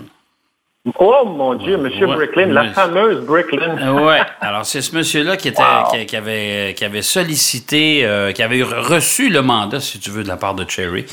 Oh 0.99 1.25
mon 1.25 1.55
Dieu, 1.55 1.73
M. 1.73 1.83
Ouais. 1.85 2.15
Bricklin, 2.15 2.45
la 2.53 2.71
fameuse 2.71 3.25
Bricklin. 3.25 3.75
Euh, 3.79 4.05
ouais. 4.05 4.21
Alors, 4.39 4.65
c'est 4.67 4.81
ce 4.81 4.95
monsieur-là 4.95 5.35
qui, 5.35 5.47
était, 5.47 5.59
Wow. 5.61 5.91
qui, 5.91 6.05
qui 6.05 6.15
avait, 6.15 6.75
qui 6.77 6.85
avait 6.85 7.01
sollicité, 7.01 8.05
euh, 8.05 8.31
qui 8.31 8.43
avait 8.43 8.61
reçu 8.61 9.29
le 9.29 9.41
mandat, 9.41 9.79
si 9.79 9.99
tu 9.99 10.11
veux, 10.11 10.21
de 10.23 10.27
la 10.27 10.37
part 10.37 10.53
de 10.53 10.63
Cherry 10.69 11.05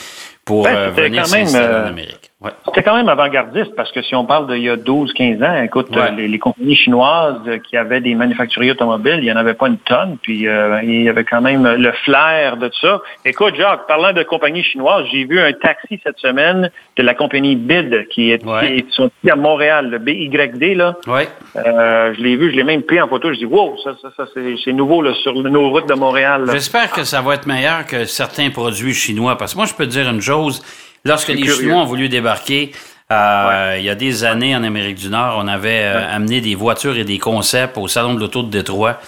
pour 0.44 0.64
Ben, 0.64 0.76
euh, 0.76 0.90
venir 0.90 1.26
s'installer 1.26 1.64
euh, 1.66 1.84
en 1.84 1.86
Amérique. 1.86 2.21
Ouais. 2.42 2.50
C'était 2.66 2.82
quand 2.82 2.96
même 2.96 3.08
avant-gardiste 3.08 3.74
parce 3.76 3.92
que 3.92 4.02
si 4.02 4.14
on 4.14 4.24
parle 4.24 4.48
d'il 4.48 4.62
y 4.64 4.68
a 4.68 4.76
12-15 4.76 5.42
ans, 5.44 5.62
écoute, 5.62 5.94
Ouais. 5.94 6.10
les, 6.16 6.26
les 6.28 6.38
compagnies 6.38 6.74
chinoises 6.74 7.38
qui 7.68 7.76
avaient 7.76 8.00
des 8.00 8.14
manufacturiers 8.14 8.72
automobiles, 8.72 9.18
il 9.18 9.24
n'y 9.24 9.32
en 9.32 9.36
avait 9.36 9.54
pas 9.54 9.68
une 9.68 9.78
tonne, 9.78 10.16
puis 10.22 10.48
euh, 10.48 10.80
il 10.82 11.02
y 11.02 11.08
avait 11.08 11.24
quand 11.24 11.40
même 11.40 11.66
le 11.66 11.92
flair 12.04 12.56
de 12.56 12.68
tout 12.68 12.78
ça. 12.80 13.00
Écoute, 13.24 13.54
Jacques, 13.56 13.86
parlant 13.86 14.12
de 14.12 14.22
compagnies 14.24 14.64
chinoises, 14.64 15.06
j'ai 15.12 15.24
vu 15.24 15.40
un 15.40 15.52
taxi 15.52 16.00
cette 16.02 16.18
semaine 16.18 16.70
de 16.96 17.02
la 17.02 17.14
compagnie 17.14 17.54
BID 17.56 18.08
qui 18.10 18.32
est, 18.32 18.44
Ouais. 18.44 18.66
qui 18.66 18.72
est 18.80 18.90
sont 18.92 19.10
ici 19.22 19.30
à 19.30 19.36
Montréal, 19.36 19.88
le 19.90 19.98
BYD, 19.98 20.74
là. 20.76 20.96
Ouais. 21.06 21.28
Euh, 21.56 22.12
je 22.16 22.20
l'ai 22.22 22.36
vu, 22.36 22.50
je 22.50 22.56
l'ai 22.56 22.64
même 22.64 22.82
pris 22.82 23.00
en 23.00 23.08
photo. 23.08 23.32
Je 23.32 23.38
dis, 23.38 23.44
wow, 23.46 23.76
ça, 23.84 23.92
ça, 24.02 24.08
ça 24.16 24.24
c'est, 24.34 24.72
nouveau 24.72 25.00
là, 25.02 25.14
sur 25.22 25.34
nos 25.34 25.70
routes 25.70 25.88
de 25.88 25.94
Montréal. 25.94 26.46
J'espère 26.50 26.90
que 26.90 27.04
ça 27.04 27.20
va 27.20 27.34
être 27.34 27.46
meilleur 27.46 27.86
que 27.86 28.04
certains 28.04 28.50
produits 28.50 28.94
chinois. 28.94 29.36
Parce 29.38 29.52
que 29.52 29.58
moi, 29.58 29.66
je 29.66 29.74
peux 29.74 29.84
te 29.84 29.90
dire 29.90 30.08
une 30.10 30.20
chose. 30.20 30.62
Lorsque 31.04 31.28
les 31.28 31.40
curieux. 31.42 31.54
Chinois 31.62 31.82
ont 31.82 31.86
voulu 31.86 32.08
débarquer, 32.08 32.72
euh, 33.10 33.76
il 33.78 33.84
y 33.84 33.90
a 33.90 33.94
des 33.94 34.24
années 34.24 34.54
en 34.56 34.62
Amérique 34.62 34.98
du 34.98 35.08
Nord, 35.08 35.36
on 35.38 35.48
avait 35.48 35.82
euh, 35.82 36.14
amené 36.14 36.40
des 36.40 36.54
voitures 36.54 36.96
et 36.96 37.04
des 37.04 37.18
concepts 37.18 37.76
au 37.76 37.88
Salon 37.88 38.14
de 38.14 38.20
l'Auto 38.20 38.42
de 38.42 38.50
Détroit. 38.50 38.98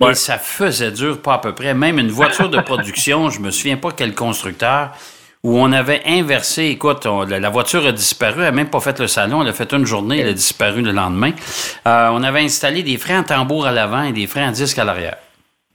Ouais. 0.00 0.12
Et 0.12 0.14
ça 0.14 0.38
faisait 0.38 0.92
dur, 0.92 1.20
pas 1.20 1.34
à 1.34 1.38
peu 1.38 1.52
près. 1.54 1.74
Même 1.74 1.98
une 1.98 2.10
voiture 2.10 2.48
de 2.48 2.60
production, 2.60 3.30
je 3.30 3.40
me 3.40 3.50
souviens 3.50 3.76
pas 3.76 3.90
quel 3.90 4.14
constructeur, 4.14 4.90
où 5.42 5.58
on 5.58 5.72
avait 5.72 6.02
inversé, 6.06 6.66
écoute, 6.66 7.06
on- 7.06 7.24
la, 7.24 7.50
voiture 7.50 7.84
a 7.86 7.92
disparu, 7.92 8.38
elle 8.40 8.44
n'a 8.44 8.52
même 8.52 8.70
pas 8.70 8.80
fait 8.80 8.98
le 9.00 9.08
salon, 9.08 9.42
elle 9.42 9.48
a 9.48 9.52
fait 9.52 9.72
une 9.72 9.86
journée, 9.86 10.20
elle 10.20 10.28
a 10.28 10.32
disparu 10.32 10.82
le 10.82 10.92
lendemain. 10.92 11.32
Euh, 11.86 12.10
on 12.12 12.22
avait 12.22 12.42
installé 12.42 12.82
des 12.82 12.96
freins 12.96 13.20
en 13.20 13.24
tambour 13.24 13.66
à 13.66 13.72
l'avant 13.72 14.02
et 14.02 14.12
des 14.12 14.26
freins 14.26 14.48
à 14.48 14.52
disque 14.52 14.78
à 14.78 14.84
l'arrière. 14.84 15.16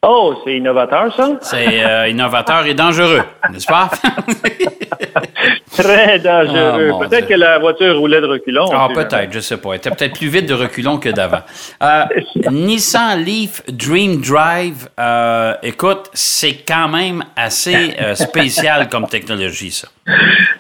Oh, 0.06 0.36
c'est 0.44 0.58
innovateur, 0.58 1.16
ça? 1.16 1.30
C'est 1.42 1.82
euh, 1.84 2.10
innovateur 2.10 2.66
et 2.66 2.74
dangereux, 2.74 3.22
n'est-ce 3.52 3.66
pas? 3.66 3.90
Très 5.78 6.20
dangereux. 6.20 6.90
Ah, 6.90 6.92
mon 6.92 7.00
peut-être 7.00 7.28
que 7.28 7.34
la 7.34 7.58
voiture 7.60 7.98
roulait 7.98 8.22
de 8.22 8.28
reculons. 8.28 8.66
Ah, 8.72 8.88
peut-être, 8.94 9.32
je 9.32 9.40
sais 9.40 9.58
pas. 9.58 9.70
Elle 9.72 9.78
était 9.78 9.90
peut-être 9.92 10.18
plus 10.18 10.28
vite 10.28 10.46
de 10.48 10.54
reculons 10.54 10.98
que 10.98 11.10
d'avant. 11.10 11.42
Euh, 11.82 12.04
Nissan 12.52 13.24
Leaf 13.24 13.62
Dream 13.68 14.22
Drive, 14.22 14.88
euh, 15.00 15.54
écoute, 15.64 16.10
c'est 16.14 16.58
quand 16.68 16.88
même 16.90 17.24
assez 17.36 17.94
euh, 18.02 18.16
spécial 18.16 18.88
comme 18.92 19.08
technologie, 19.08 19.72
ça. 19.72 19.88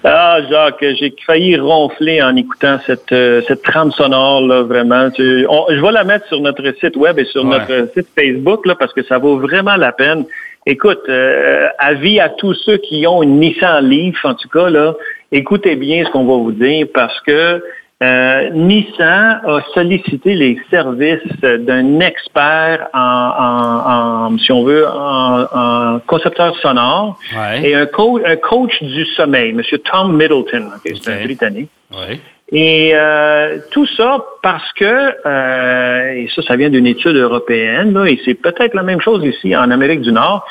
Ah, 0.03 0.37
Jacques, 0.49 0.83
j'ai 0.99 1.13
failli 1.25 1.57
ronfler 1.57 2.21
en 2.21 2.35
écoutant 2.35 2.79
cette, 2.85 3.13
cette 3.47 3.61
trame 3.63 3.91
sonore, 3.91 4.41
là, 4.47 4.63
vraiment. 4.63 5.09
Tu- 5.11 5.45
on- 5.49 5.65
je 5.69 5.79
vais 5.81 5.91
la 5.91 6.03
mettre 6.03 6.27
sur 6.27 6.39
notre 6.41 6.63
site 6.79 6.95
web 6.97 7.19
et 7.19 7.25
sur 7.25 7.43
Ouais. 7.45 7.57
notre 7.59 7.89
site 7.93 8.07
Facebook, 8.17 8.65
là, 8.65 8.75
parce 8.75 8.93
que 8.93 9.03
ça 9.03 9.17
vaut 9.17 9.37
vraiment 9.37 9.75
la 9.75 9.91
peine. 9.91 10.25
Écoute, 10.65 11.01
euh, 11.09 11.67
avis 11.77 12.19
à 12.19 12.29
tous 12.29 12.53
ceux 12.53 12.77
qui 12.77 13.05
ont 13.05 13.21
une 13.21 13.39
Nissan 13.39 13.85
Leaf, 13.85 14.23
en 14.23 14.33
tout 14.33 14.47
cas, 14.47 14.69
là, 14.69 14.93
écoutez 15.31 15.75
bien 15.75 16.05
ce 16.05 16.11
qu'on 16.11 16.23
va 16.23 16.35
vous 16.35 16.53
dire, 16.53 16.87
parce 16.93 17.19
que 17.21 17.61
euh, 18.01 18.49
Nissan 18.51 19.41
a 19.45 19.59
sollicité 19.73 20.35
les 20.35 20.57
services 20.69 21.19
d'un 21.41 21.99
expert 21.99 22.87
en, 22.93 24.37
si 24.37 24.51
on 24.53 24.63
veut, 24.63 24.85
en, 24.87 25.99
concepteur 26.07 26.55
sonore 26.59 27.19
et 27.61 27.75
un, 27.75 27.85
coach 27.85 28.81
du 28.81 29.05
sommeil, 29.17 29.49
M. 29.49 29.61
Tom 29.91 30.15
Middleton, 30.15 30.69
c'est 30.85 31.11
un 31.11 31.23
Britannique. 31.25 31.69
Et 32.55 32.91
euh, 32.93 33.57
tout 33.71 33.87
ça 33.97 34.23
parce 34.43 34.71
que, 34.73 34.85
euh, 35.25 36.13
et 36.13 36.29
ça, 36.35 36.43
ça 36.43 36.55
vient 36.55 36.69
d'une 36.69 36.85
étude 36.85 37.15
européenne, 37.15 37.99
et 38.07 38.21
c'est 38.23 38.35
peut-être 38.35 38.75
la 38.75 38.83
même 38.83 39.01
chose 39.01 39.25
ici 39.25 39.55
en 39.55 39.71
Amérique 39.71 40.01
du 40.01 40.11
Nord, 40.11 40.45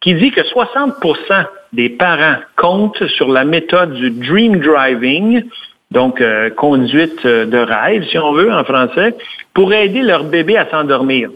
qui 0.00 0.14
dit 0.14 0.32
que 0.32 0.40
60% 0.40 1.46
des 1.72 1.90
parents 1.90 2.38
comptent 2.56 3.06
sur 3.06 3.28
la 3.28 3.44
méthode 3.44 3.94
du 3.94 4.10
dream 4.10 4.58
driving, 4.58 5.44
donc 5.92 6.20
euh, 6.20 6.50
conduite 6.50 7.24
de 7.24 7.58
rêve, 7.58 8.04
si 8.10 8.18
on 8.18 8.32
veut, 8.32 8.52
en 8.52 8.64
français, 8.64 9.14
pour 9.54 9.72
aider 9.72 10.02
leur 10.02 10.24
bébé 10.24 10.56
à 10.56 10.68
s'endormir. 10.68 11.30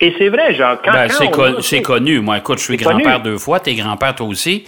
Et 0.00 0.14
c'est 0.18 0.28
vrai, 0.28 0.54
genre, 0.54 0.76
quand. 0.84 0.92
Ben, 0.92 1.08
c'est, 1.60 1.82
connu. 1.82 2.20
Moi, 2.20 2.38
écoute, 2.38 2.58
je 2.58 2.64
suis 2.64 2.76
grand-père 2.76 3.20
deux 3.20 3.38
fois, 3.38 3.58
t'es 3.58 3.74
grand-père 3.74 4.14
toi 4.14 4.28
aussi. 4.28 4.64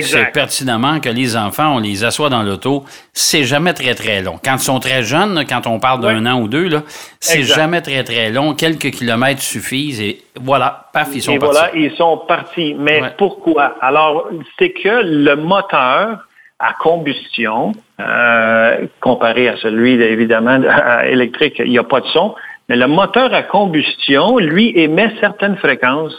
C'est 0.00 0.32
pertinemment 0.32 1.00
que 1.00 1.08
les 1.08 1.36
enfants, 1.36 1.76
on 1.76 1.78
les 1.78 2.04
assoit 2.04 2.28
dans 2.28 2.42
l'auto, 2.42 2.84
c'est 3.12 3.44
jamais 3.44 3.72
très, 3.72 3.94
très 3.94 4.22
long. 4.22 4.38
Quand 4.42 4.54
ils 4.54 4.62
sont 4.62 4.78
très 4.78 5.02
jeunes, 5.02 5.44
quand 5.48 5.66
on 5.66 5.80
parle 5.80 6.00
d'un 6.00 6.26
an 6.26 6.40
ou 6.40 6.48
deux, 6.48 6.68
là, 6.68 6.82
c'est 7.18 7.42
jamais 7.42 7.80
très, 7.80 8.04
très 8.04 8.30
long. 8.30 8.54
Quelques 8.54 8.90
kilomètres 8.90 9.42
suffisent 9.42 10.00
et 10.00 10.22
voilà, 10.40 10.86
paf, 10.92 11.08
ils 11.14 11.22
sont 11.22 11.32
et 11.32 11.38
partis. 11.38 11.56
voilà, 11.56 11.70
ils 11.74 11.96
sont 11.96 12.18
partis. 12.18 12.74
Mais 12.78 13.02
pourquoi? 13.18 13.74
Alors, 13.80 14.28
c'est 14.58 14.70
que 14.70 15.02
le 15.02 15.34
moteur 15.34 16.26
à 16.60 16.74
combustion, 16.74 17.72
euh, 18.00 18.86
comparé 19.00 19.48
à 19.48 19.56
celui, 19.56 19.94
évidemment, 19.94 20.60
électrique, 21.04 21.56
il 21.58 21.70
n'y 21.70 21.78
a 21.78 21.84
pas 21.84 22.00
de 22.00 22.06
son. 22.06 22.34
Mais 22.68 22.76
le 22.76 22.86
moteur 22.86 23.34
à 23.34 23.42
combustion, 23.42 24.38
lui, 24.38 24.72
émet 24.78 25.10
certaines 25.20 25.56
fréquences 25.56 26.14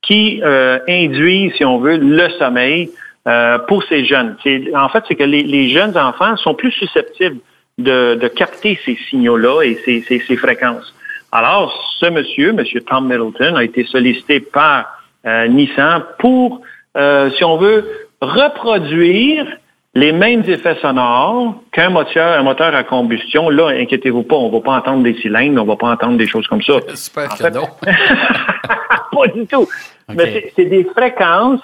qui 0.00 0.40
euh, 0.42 0.78
induisent, 0.88 1.52
si 1.56 1.64
on 1.64 1.78
veut, 1.78 1.98
le 1.98 2.30
sommeil 2.38 2.90
euh, 3.28 3.58
pour 3.58 3.82
ces 3.84 4.04
jeunes. 4.04 4.36
En 4.74 4.88
fait, 4.88 5.04
c'est 5.08 5.14
que 5.14 5.24
les, 5.24 5.68
jeunes 5.68 5.96
enfants 5.96 6.36
sont 6.36 6.54
plus 6.54 6.72
susceptibles 6.72 7.38
de, 7.78 8.28
capter 8.28 8.78
ces 8.84 8.96
signaux-là 9.08 9.62
et 9.62 9.74
ces, 9.84 10.36
fréquences. 10.36 10.94
Alors, 11.32 11.72
ce 11.98 12.06
monsieur, 12.06 12.52
monsieur 12.52 12.80
Tom 12.80 13.04
Middleton, 13.08 13.56
a 13.56 13.64
été 13.64 13.84
sollicité 13.84 14.40
par 14.40 14.86
euh, 15.26 15.46
Nissan 15.48 16.02
pour, 16.18 16.62
si 16.94 17.44
on 17.44 17.56
veut, 17.56 17.84
reproduire 18.20 19.46
les 19.94 20.12
mêmes 20.12 20.44
effets 20.46 20.76
sonores 20.80 21.54
qu'un 21.72 21.90
moteur, 21.90 22.38
un 22.38 22.42
moteur 22.42 22.74
à 22.74 22.84
combustion. 22.84 23.50
Là, 23.50 23.68
inquiétez-vous 23.68 24.22
pas, 24.22 24.36
on 24.36 24.50
va 24.50 24.60
pas 24.60 24.72
entendre 24.72 25.02
des 25.02 25.14
cylindres, 25.20 25.62
on 25.62 25.66
va 25.66 25.76
pas 25.76 25.88
entendre 25.88 26.16
des 26.16 26.28
choses 26.28 26.46
comme 26.46 26.62
ça. 26.62 26.74
J'espère 26.88 27.28
que 27.30 27.52
non. 27.52 27.68
pas 29.12 29.26
du 29.34 29.46
tout. 29.46 29.68
Mais 30.08 30.52
c'est 30.54 30.66
des 30.66 30.84
fréquences 30.84 31.60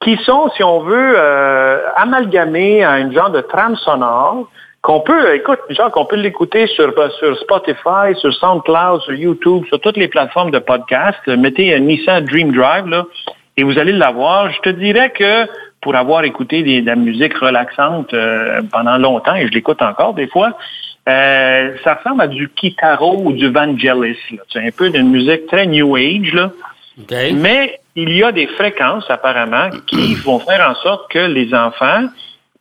qui 0.00 0.16
sont, 0.24 0.50
si 0.56 0.62
on 0.62 0.80
veut, 0.80 1.14
euh, 1.16 1.80
amalgamées 1.96 2.84
à 2.84 2.98
une 2.98 3.12
genre 3.12 3.30
de 3.30 3.40
trame 3.40 3.76
sonore 3.76 4.48
qu'on 4.80 5.00
peut, 5.00 5.34
écoute, 5.34 5.58
genre 5.70 5.90
qu'on 5.90 6.04
peut 6.04 6.16
l'écouter 6.16 6.66
sur, 6.68 6.92
sur 7.18 7.36
Spotify, 7.38 8.14
sur 8.14 8.32
SoundCloud, 8.32 9.00
sur 9.02 9.14
YouTube, 9.14 9.64
sur 9.66 9.80
toutes 9.80 9.96
les 9.96 10.08
plateformes 10.08 10.50
de 10.50 10.60
podcast. 10.60 11.18
Mettez 11.26 11.74
un 11.74 11.80
Nissan 11.80 12.24
Dream 12.24 12.52
Drive, 12.52 12.86
là, 12.86 13.04
et 13.56 13.64
vous 13.64 13.76
allez 13.78 13.92
l'avoir. 13.92 14.50
Je 14.50 14.60
te 14.60 14.68
dirais 14.68 15.10
que 15.10 15.46
pour 15.80 15.96
avoir 15.96 16.24
écouté 16.24 16.62
de 16.62 16.86
la 16.86 16.96
musique 16.96 17.36
relaxante 17.36 18.14
euh, 18.14 18.62
pendant 18.72 18.98
longtemps, 18.98 19.34
et 19.34 19.46
je 19.46 19.52
l'écoute 19.52 19.82
encore 19.82 20.14
des 20.14 20.28
fois, 20.28 20.56
euh, 21.08 21.72
ça 21.82 21.94
ressemble 21.94 22.22
à 22.22 22.26
du 22.28 22.48
Kitaro 22.48 23.20
ou 23.24 23.32
du 23.32 23.50
Vangelis. 23.50 24.18
C'est 24.52 24.60
un 24.60 24.70
peu 24.76 24.90
d'une 24.90 25.10
musique 25.10 25.46
très 25.46 25.66
New 25.66 25.96
Age, 25.96 26.32
là. 26.34 26.50
Mais 27.34 27.78
il 27.94 28.10
y 28.10 28.22
a 28.22 28.32
des 28.32 28.46
fréquences, 28.46 29.04
apparemment, 29.08 29.70
qui 29.86 30.14
vont 30.24 30.40
faire 30.40 30.68
en 30.68 30.74
sorte 30.76 31.10
que 31.10 31.18
les 31.18 31.54
enfants, 31.54 32.08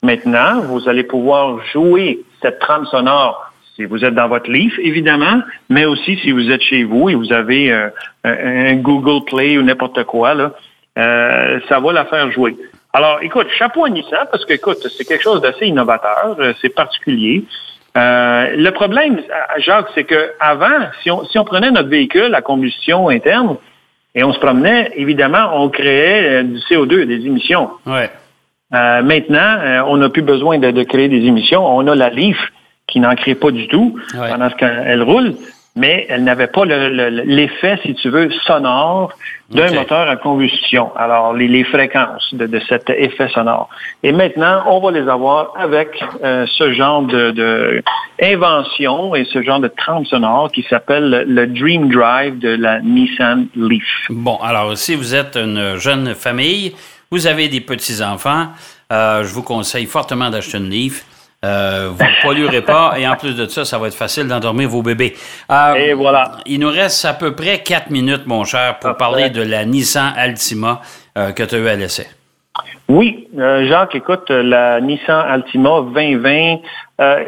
maintenant, 0.02 0.62
vous 0.62 0.88
allez 0.88 1.04
pouvoir 1.04 1.60
jouer 1.74 2.20
cette 2.42 2.60
trame 2.60 2.86
sonore 2.86 3.52
si 3.76 3.86
vous 3.86 4.04
êtes 4.04 4.16
dans 4.16 4.28
votre 4.28 4.50
livre, 4.50 4.76
évidemment, 4.80 5.42
mais 5.70 5.86
aussi 5.86 6.18
si 6.18 6.32
vous 6.32 6.50
êtes 6.50 6.64
chez 6.64 6.84
vous 6.84 7.10
et 7.10 7.16
vous 7.16 7.32
avez 7.32 7.72
euh, 7.72 7.90
un 8.24 8.76
Google 8.78 9.24
Play 9.26 9.58
ou 9.60 9.62
n'importe 9.62 10.04
quoi, 10.04 10.34
là, 10.34 10.52
euh, 10.98 11.60
ça 11.70 11.80
va 11.80 11.94
la 11.94 12.06
faire 12.06 12.32
jouer. 12.32 12.58
Alors, 12.92 13.20
écoute, 13.22 13.46
chapeau 13.56 13.86
à 13.86 13.90
Nissan, 13.90 14.26
parce 14.32 14.46
que, 14.46 14.54
écoute, 14.54 14.80
c'est 14.98 15.06
quelque 15.06 15.22
chose 15.22 15.42
d'assez 15.42 15.68
innovateur, 15.68 16.36
euh, 16.40 16.54
c'est 16.60 16.74
particulier. 16.74 17.46
le 17.94 18.70
problème, 18.72 19.22
Jacques, 19.60 19.90
c'est 19.94 20.06
que 20.06 20.32
avant, 20.40 20.90
si 21.04 21.12
on, 21.12 21.24
si 21.26 21.38
on 21.38 21.46
prenait 21.46 21.70
notre 21.70 21.90
véhicule 21.90 22.34
à 22.34 22.42
combustion 22.42 23.10
interne, 23.10 23.58
et 24.16 24.24
on 24.24 24.34
se 24.34 24.40
promenait, 24.40 24.92
évidemment, 24.96 25.50
on 25.54 25.70
créait 25.70 26.40
euh, 26.40 26.44
du 26.44 26.58
CO2, 26.60 27.06
des 27.06 27.26
émissions. 27.26 27.70
Ouais. 27.86 28.10
Euh, 28.74 29.02
maintenant, 29.02 29.60
euh, 29.60 29.82
on 29.88 29.98
n'a 29.98 30.10
plus 30.10 30.24
besoin 30.24 30.58
de, 30.58 30.84
créer 30.84 31.08
des 31.08 31.26
émissions. 31.26 31.66
On 31.66 31.88
a 31.88 31.96
la 31.96 32.10
Leaf 32.10 32.38
qui 32.88 33.00
n'en 33.00 33.16
crée 33.16 33.36
pas 33.36 33.52
du 33.52 33.68
tout 33.68 34.00
pendant 34.14 34.50
qu'elle 34.50 35.04
roule 35.04 35.36
mais 35.78 36.08
elle 36.10 36.24
n'avait 36.24 36.48
pas 36.48 36.66
l'effet, 36.66 37.80
si 37.84 37.94
tu 37.94 38.10
veux, 38.10 38.30
sonore 38.46 39.14
d'un 39.52 39.72
moteur 39.72 40.10
à 40.10 40.16
combustion. 40.18 40.92
Alors, 40.98 41.34
les, 41.34 41.64
fréquences 41.64 42.34
de, 42.34 42.60
cet 42.68 42.90
effet 42.90 43.30
sonore. 43.30 43.70
Et 44.04 44.12
maintenant, 44.12 44.64
on 44.66 44.80
va 44.80 44.92
les 44.92 45.08
avoir 45.08 45.54
avec 45.56 45.90
euh, 46.24 46.46
ce 46.58 46.74
genre 46.74 47.04
de, 47.04 47.82
invention 48.22 49.16
et 49.16 49.24
ce 49.26 49.42
genre 49.44 49.60
de 49.60 49.68
trame 49.70 50.06
sonore 50.06 50.52
qui 50.52 50.64
s'appelle 50.64 51.26
le 51.28 51.46
Dream 51.48 51.90
Drive 51.90 52.40
de 52.40 52.50
la 52.50 52.82
Nissan 52.82 53.48
Leaf. 53.56 54.08
Bon, 54.10 54.38
alors, 54.38 54.76
si 54.76 54.96
vous 54.96 55.14
êtes 55.14 55.38
une 55.38 55.78
jeune 55.78 56.16
famille, 56.16 56.74
vous 57.12 57.28
avez 57.28 57.48
des 57.48 57.62
petits-enfants, 57.62 58.48
euh, 58.92 59.24
je 59.24 59.32
vous 59.34 59.44
conseille 59.44 59.86
fortement 59.86 60.30
d'acheter 60.32 60.58
une 60.58 60.70
Leaf. 60.70 61.06
Euh, 61.46 61.90
vous 61.92 62.04
ne 62.04 62.22
polluerez 62.24 62.64
pas 62.64 62.96
et 62.98 63.08
en 63.08 63.16
plus 63.16 63.36
de 63.36 63.46
ça, 63.46 63.64
ça 63.64 63.78
va 63.78 63.88
être 63.88 63.96
facile 63.96 64.28
d'endormir 64.28 64.70
vos 64.70 64.82
bébés. 64.82 65.14
Euh, 65.52 65.76
et 65.76 65.94
voilà. 65.94 66.32
Il 66.48 66.60
nous 66.62 66.70
reste 66.70 67.06
à 67.06 67.14
peu 67.14 67.36
près 67.36 67.60
quatre 67.60 67.92
minutes, 67.92 68.26
mon 68.26 68.44
cher, 68.44 68.80
pour 68.80 68.98
parler 68.98 69.30
de 69.30 69.44
la 69.44 69.64
Nissan 69.64 70.14
Altima 70.18 70.82
euh, 71.16 71.32
que 71.34 71.44
tu 71.44 71.56
as 71.56 71.58
eu 71.60 71.68
à 71.68 71.76
l'essai. 71.76 72.08
Oui, 72.90 73.28
Jacques, 73.36 73.94
écoute, 73.94 74.30
la 74.30 74.82
Nissan 74.82 75.26
Altima 75.30 75.82
2020, 75.94 76.58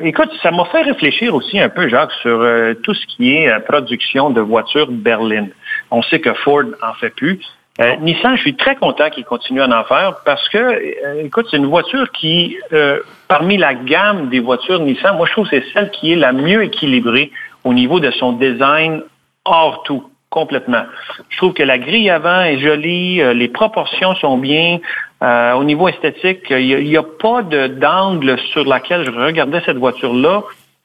écoute, 0.04 0.32
ça 0.42 0.50
m'a 0.52 0.66
fait 0.66 0.82
réfléchir 0.82 1.36
aussi 1.36 1.60
un 1.60 1.70
peu, 1.70 1.88
Jacques, 1.88 2.14
sur 2.22 2.40
tout 2.82 2.94
ce 2.96 3.06
qui 3.06 3.36
est 3.36 3.60
production 3.68 4.32
de 4.32 4.42
voitures 4.42 4.90
berlines. 4.90 5.52
On 5.92 6.02
sait 6.02 6.20
que 6.20 6.34
Ford 6.34 6.64
en 6.82 6.94
fait 6.94 7.12
plus. 7.12 7.40
Euh, 7.80 7.96
Nissan, 8.02 8.36
je 8.36 8.42
suis 8.42 8.56
très 8.56 8.76
content 8.76 9.10
qu'il 9.10 9.24
continue 9.24 9.62
à 9.62 9.68
en 9.68 9.84
faire 9.86 10.16
parce 10.26 10.48
que, 10.50 10.58
euh, 10.58 11.24
écoute, 11.24 11.48
c'est 11.50 11.58
une 11.58 11.68
voiture 11.68 12.12
qui, 12.12 12.58
euh, 12.74 13.00
parmi 13.30 13.58
la 13.58 13.74
gamme 13.74 14.28
des 14.30 14.42
voitures 14.42 14.80
Nissan, 14.80 15.16
moi 15.16 15.26
je 15.28 15.32
trouve 15.32 15.50
que 15.50 15.58
c'est 15.58 15.66
celle 15.74 15.90
qui 15.92 16.12
est 16.12 16.18
la 16.18 16.34
mieux 16.34 16.64
équilibrée 16.64 17.32
au 17.64 17.74
niveau 17.74 18.02
de 18.02 18.12
son 18.12 18.34
design 18.34 19.02
hors 19.46 19.84
tout, 19.84 20.04
complètement. 20.30 20.84
Je 21.30 21.38
trouve 21.38 21.54
que 21.54 21.64
la 21.64 21.78
grille 21.78 22.10
avant 22.10 22.42
est 22.42 22.60
jolie, 22.60 23.22
les 23.34 23.48
proportions 23.48 24.14
sont 24.16 24.38
bien. 24.38 24.80
au 25.22 25.64
niveau 25.64 25.88
esthétique, 25.88 26.48
il 26.50 26.84
n'y 26.84 26.98
a, 26.98 27.00
a, 27.00 27.04
pas 27.04 27.44
d'angle 27.44 28.38
sur 28.52 28.66
laquelle 28.66 29.06
je 29.06 29.12
regardais 29.12 29.62
cette 29.66 29.78
voiture-là 29.78 30.44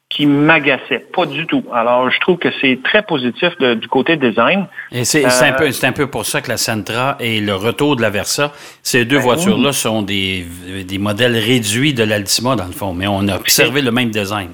qui 0.09 0.25
m'agaçait. 0.25 1.05
Pas 1.13 1.25
du 1.25 1.45
tout. 1.47 1.63
Alors, 1.73 2.09
je 2.09 2.19
trouve 2.19 2.37
que 2.37 2.49
c'est 2.61 2.79
très 2.83 3.01
positif 3.01 3.57
du 3.57 3.87
côté 3.87 4.17
design. 4.17 4.67
Et 4.91 5.03
c'est 5.03 5.25
un, 5.25 5.53
peu, 5.53 5.69
un 5.83 5.91
peu 5.91 6.07
pour 6.07 6.25
ça 6.25 6.41
que 6.41 6.49
la 6.49 6.57
Sentra 6.57 7.17
et 7.19 7.41
le 7.41 7.55
retour 7.55 7.95
de 7.95 8.01
la 8.01 8.09
Versa, 8.09 8.51
ces 8.83 9.03
deux 9.03 9.17
ben 9.17 9.23
voitures-là 9.23 9.71
sont 9.71 10.03
des, 10.03 10.45
des, 10.87 10.97
modèles 10.99 11.35
réduits 11.35 11.93
de 11.93 12.03
l'Altima, 12.03 12.55
dans 12.55 12.67
le 12.67 12.71
fond, 12.71 12.93
mais 12.93 13.07
on 13.07 13.27
a 13.27 13.35
observé 13.35 13.81
le 13.81 13.91
même 13.91 14.09
design. 14.09 14.51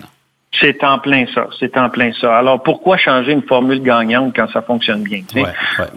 C'est 0.60 0.84
en 0.84 1.00
plein 1.00 1.26
ça. 1.34 1.48
C'est 1.60 1.78
en 1.78 1.90
plein 1.90 2.12
ça. 2.20 2.38
Alors, 2.38 2.62
pourquoi 2.62 2.98
changer 2.98 3.32
une 3.32 3.44
formule 3.44 3.82
gagnante 3.82 4.34
quand 4.36 4.50
ça 4.52 4.62
fonctionne 4.62 5.04
bien? 5.04 5.22
Ouais, 5.36 5.44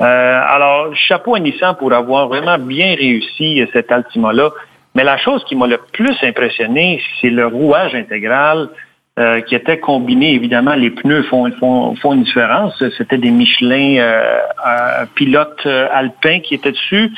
euh, 0.00 0.40
alors, 0.48 0.94
chapeau 0.94 1.34
à 1.34 1.40
Nissan 1.40 1.74
pour 1.76 1.92
avoir 1.92 2.28
vraiment 2.28 2.58
bien 2.58 2.94
réussi 2.94 3.60
euh, 3.60 3.66
cet 3.72 3.90
Altima-là. 3.90 4.50
Mais 4.94 5.02
la 5.02 5.16
chose 5.18 5.44
qui 5.44 5.56
m'a 5.56 5.66
le 5.66 5.78
plus 5.92 6.16
impressionné, 6.22 7.02
c'est 7.20 7.30
le 7.30 7.46
rouage 7.48 7.94
intégral 7.96 8.68
euh, 9.18 9.40
qui 9.42 9.54
était 9.54 9.78
combiné. 9.78 10.34
Évidemment, 10.34 10.74
les 10.74 10.90
pneus 10.90 11.22
font, 11.24 11.50
font, 11.52 11.94
font 11.96 12.14
une 12.14 12.24
différence. 12.24 12.82
C'était 12.98 13.18
des 13.18 13.30
Michelin 13.30 13.98
euh, 13.98 15.06
pilotes 15.14 15.66
euh, 15.66 15.86
alpins 15.92 16.40
qui 16.40 16.54
étaient 16.54 16.72
dessus. 16.72 17.12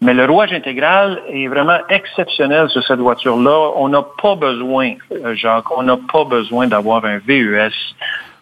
Mais 0.00 0.14
le 0.14 0.26
rouage 0.26 0.52
intégral 0.52 1.20
est 1.28 1.48
vraiment 1.48 1.78
exceptionnel 1.88 2.68
sur 2.68 2.84
cette 2.84 3.00
voiture-là. 3.00 3.72
On 3.76 3.88
n'a 3.88 4.04
pas 4.22 4.36
besoin, 4.36 4.94
euh, 5.10 5.34
Jacques, 5.34 5.76
on 5.76 5.82
n'a 5.82 5.96
pas 5.96 6.24
besoin 6.24 6.68
d'avoir 6.68 7.04
un 7.04 7.18
VES 7.18 7.72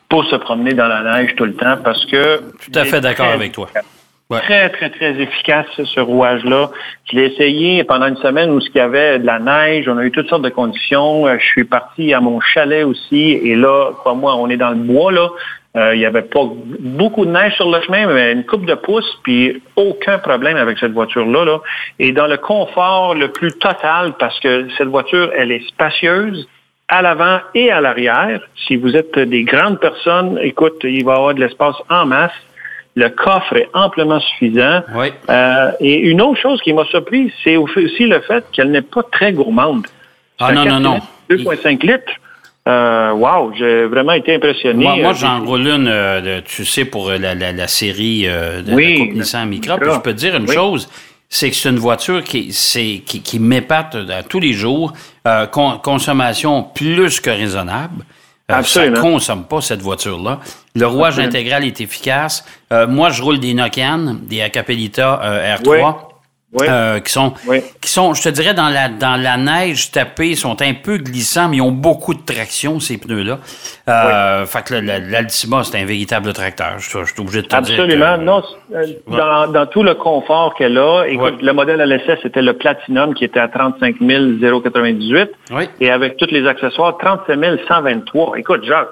pour 0.08 0.24
se 0.26 0.36
promener 0.36 0.74
dans 0.74 0.86
la 0.86 1.02
neige 1.02 1.34
tout 1.36 1.44
le 1.44 1.54
temps 1.54 1.76
parce 1.82 2.04
que... 2.06 2.38
Tout 2.38 2.78
à 2.78 2.84
fait 2.84 3.00
d'accord 3.00 3.26
avec 3.26 3.52
toi. 3.52 3.68
Très, 4.28 4.70
très, 4.70 4.90
très 4.90 5.20
efficace, 5.20 5.66
ce 5.76 6.00
rouage-là. 6.00 6.70
Je 7.04 7.16
l'ai 7.16 7.26
essayé 7.26 7.84
pendant 7.84 8.06
une 8.06 8.16
semaine 8.16 8.50
où 8.50 8.58
il 8.58 8.76
y 8.76 8.80
avait 8.80 9.20
de 9.20 9.26
la 9.26 9.38
neige, 9.38 9.88
on 9.88 9.96
a 9.98 10.04
eu 10.04 10.10
toutes 10.10 10.28
sortes 10.28 10.42
de 10.42 10.48
conditions. 10.48 11.28
Euh, 11.28 11.36
je 11.38 11.46
suis 11.46 11.64
parti 11.64 12.12
à 12.12 12.20
mon 12.20 12.40
chalet 12.40 12.84
aussi, 12.84 13.32
et 13.32 13.54
là, 13.54 13.92
crois-moi, 13.92 14.34
on 14.34 14.50
est 14.50 14.56
dans 14.56 14.70
le 14.70 14.76
bois, 14.76 15.12
là. 15.12 15.28
Euh, 15.76 15.94
il 15.94 15.98
n'y 15.98 16.06
avait 16.06 16.22
pas 16.22 16.40
beaucoup 16.80 17.26
de 17.26 17.30
neige 17.30 17.54
sur 17.54 17.70
le 17.70 17.80
chemin, 17.82 18.06
mais 18.06 18.32
une 18.32 18.44
coupe 18.44 18.64
de 18.64 18.74
pouce, 18.74 19.18
puis 19.22 19.62
aucun 19.76 20.18
problème 20.18 20.56
avec 20.56 20.78
cette 20.78 20.92
voiture-là. 20.92 21.44
Là. 21.44 21.58
Et 21.98 22.12
dans 22.12 22.26
le 22.26 22.38
confort 22.38 23.14
le 23.14 23.28
plus 23.28 23.52
total, 23.58 24.14
parce 24.18 24.40
que 24.40 24.68
cette 24.78 24.88
voiture, 24.88 25.30
elle 25.36 25.52
est 25.52 25.68
spacieuse 25.68 26.48
à 26.88 27.02
l'avant 27.02 27.40
et 27.54 27.70
à 27.70 27.80
l'arrière. 27.80 28.40
Si 28.66 28.76
vous 28.76 28.96
êtes 28.96 29.18
des 29.18 29.44
grandes 29.44 29.78
personnes, 29.78 30.38
écoute, 30.40 30.80
il 30.82 31.04
va 31.04 31.12
y 31.12 31.16
avoir 31.16 31.34
de 31.34 31.40
l'espace 31.40 31.76
en 31.90 32.06
masse. 32.06 32.32
Le 32.96 33.08
coffre 33.10 33.54
est 33.56 33.68
amplement 33.74 34.18
suffisant. 34.20 34.80
Oui. 34.94 35.08
Euh, 35.28 35.70
et 35.80 35.94
une 35.98 36.20
autre 36.22 36.40
chose 36.40 36.60
qui 36.62 36.72
m'a 36.72 36.84
surpris, 36.86 37.30
c'est 37.44 37.56
aussi 37.56 38.06
le 38.06 38.20
fait 38.22 38.44
qu'elle 38.52 38.70
n'est 38.70 38.82
pas 38.82 39.02
très 39.04 39.32
gourmande. 39.32 39.86
Ah 40.40 40.52
non, 40.52 40.64
non, 40.64 40.80
non. 40.80 40.98
2,5 41.30 41.82
litres. 41.86 42.12
Euh, 42.68 43.12
wow, 43.12 43.52
j'ai 43.56 43.84
vraiment 43.84 44.12
été 44.12 44.34
impressionné. 44.34 44.82
Moi, 44.82 44.96
moi 44.96 45.12
j'en 45.12 45.44
roule 45.44 45.68
une, 45.68 45.86
euh, 45.88 46.40
tu 46.44 46.64
sais, 46.64 46.84
pour 46.84 47.10
euh, 47.10 47.18
la, 47.18 47.34
la, 47.36 47.52
la 47.52 47.68
série 47.68 48.22
de 48.24 48.74
Oui, 48.74 48.94
la 48.98 49.04
Coupe 49.04 49.14
Nissan 49.14 49.48
Micra. 49.48 49.74
Micra. 49.74 49.86
Puis 49.86 49.94
je 49.94 50.00
peux 50.00 50.12
te 50.12 50.18
dire 50.18 50.34
une 50.36 50.48
Oui. 50.48 50.54
chose, 50.54 50.88
c'est 51.28 51.50
que 51.50 51.54
c'est 51.56 51.68
une 51.68 51.76
voiture 51.78 52.24
qui, 52.24 52.48
qui, 53.06 53.20
qui 53.22 53.38
m'épate 53.38 53.96
tous 54.28 54.40
les 54.40 54.52
jours. 54.52 54.94
Euh, 55.28 55.46
con- 55.46 55.78
consommation 55.82 56.62
plus 56.64 57.20
que 57.20 57.30
raisonnable. 57.30 58.04
Euh, 58.48 58.54
ça 58.54 58.58
Absolument. 58.58 59.00
consomme 59.00 59.44
pas 59.44 59.60
cette 59.60 59.82
voiture-là. 59.82 60.38
Le 60.76 60.86
rouage 60.86 61.14
Absolument. 61.14 61.28
intégral 61.30 61.64
est 61.64 61.80
efficace. 61.80 62.44
Euh, 62.72 62.86
moi, 62.86 63.10
je 63.10 63.20
roule 63.20 63.40
des 63.40 63.54
Nokian, 63.54 64.14
des 64.22 64.40
Acapelita 64.40 65.20
euh, 65.22 65.56
R3. 65.56 65.68
Oui. 65.68 66.05
Oui. 66.58 66.66
euh, 66.68 67.00
qui 67.00 67.12
sont, 67.12 67.34
Oui. 67.46 67.60
qui 67.80 67.90
sont, 67.90 68.14
je 68.14 68.22
te 68.22 68.28
dirais, 68.30 68.54
dans 68.54 68.68
la, 68.68 68.88
dans 68.88 69.20
la 69.20 69.36
neige 69.36 69.90
tapée, 69.90 70.34
sont 70.34 70.60
un 70.62 70.72
peu 70.74 70.96
glissants, 70.96 71.48
mais 71.48 71.56
ils 71.58 71.60
ont 71.62 71.70
beaucoup 71.72 72.14
de 72.14 72.22
traction, 72.24 72.80
ces 72.80 72.98
pneus-là. 72.98 73.38
Euh, 73.88 74.46
Fait 74.46 74.64
que 74.64 74.74
l'Altima, 74.74 75.62
c'est 75.64 75.78
un 75.78 75.84
véritable 75.84 76.32
tracteur. 76.32 76.78
Je, 76.78 77.04
je 77.04 77.12
suis 77.12 77.20
obligé 77.20 77.42
de 77.42 77.46
te 77.46 77.54
Absolument. 77.56 77.86
dire. 77.86 78.16
que- 78.18 78.24
Non, 78.24 78.42
euh, 78.74 78.84
dans, 79.08 79.52
dans 79.52 79.66
tout 79.66 79.82
le 79.82 79.94
confort 79.94 80.54
qu'elle 80.54 80.78
a, 80.78 81.04
écoute, 81.08 81.42
le 81.42 81.52
modèle 81.52 81.80
LSS, 81.80 82.18
c'était 82.22 82.42
le 82.42 82.54
Platinum 82.54 83.14
qui 83.14 83.24
était 83.24 83.40
à 83.40 83.48
35 83.48 83.96
098. 84.00 85.30
Oui. 85.52 85.68
Et 85.80 85.90
avec 85.90 86.16
tous 86.16 86.28
les 86.30 86.46
accessoires, 86.46 86.96
37 86.98 87.60
123. 87.68 88.38
Écoute, 88.38 88.64
Jacques, 88.64 88.88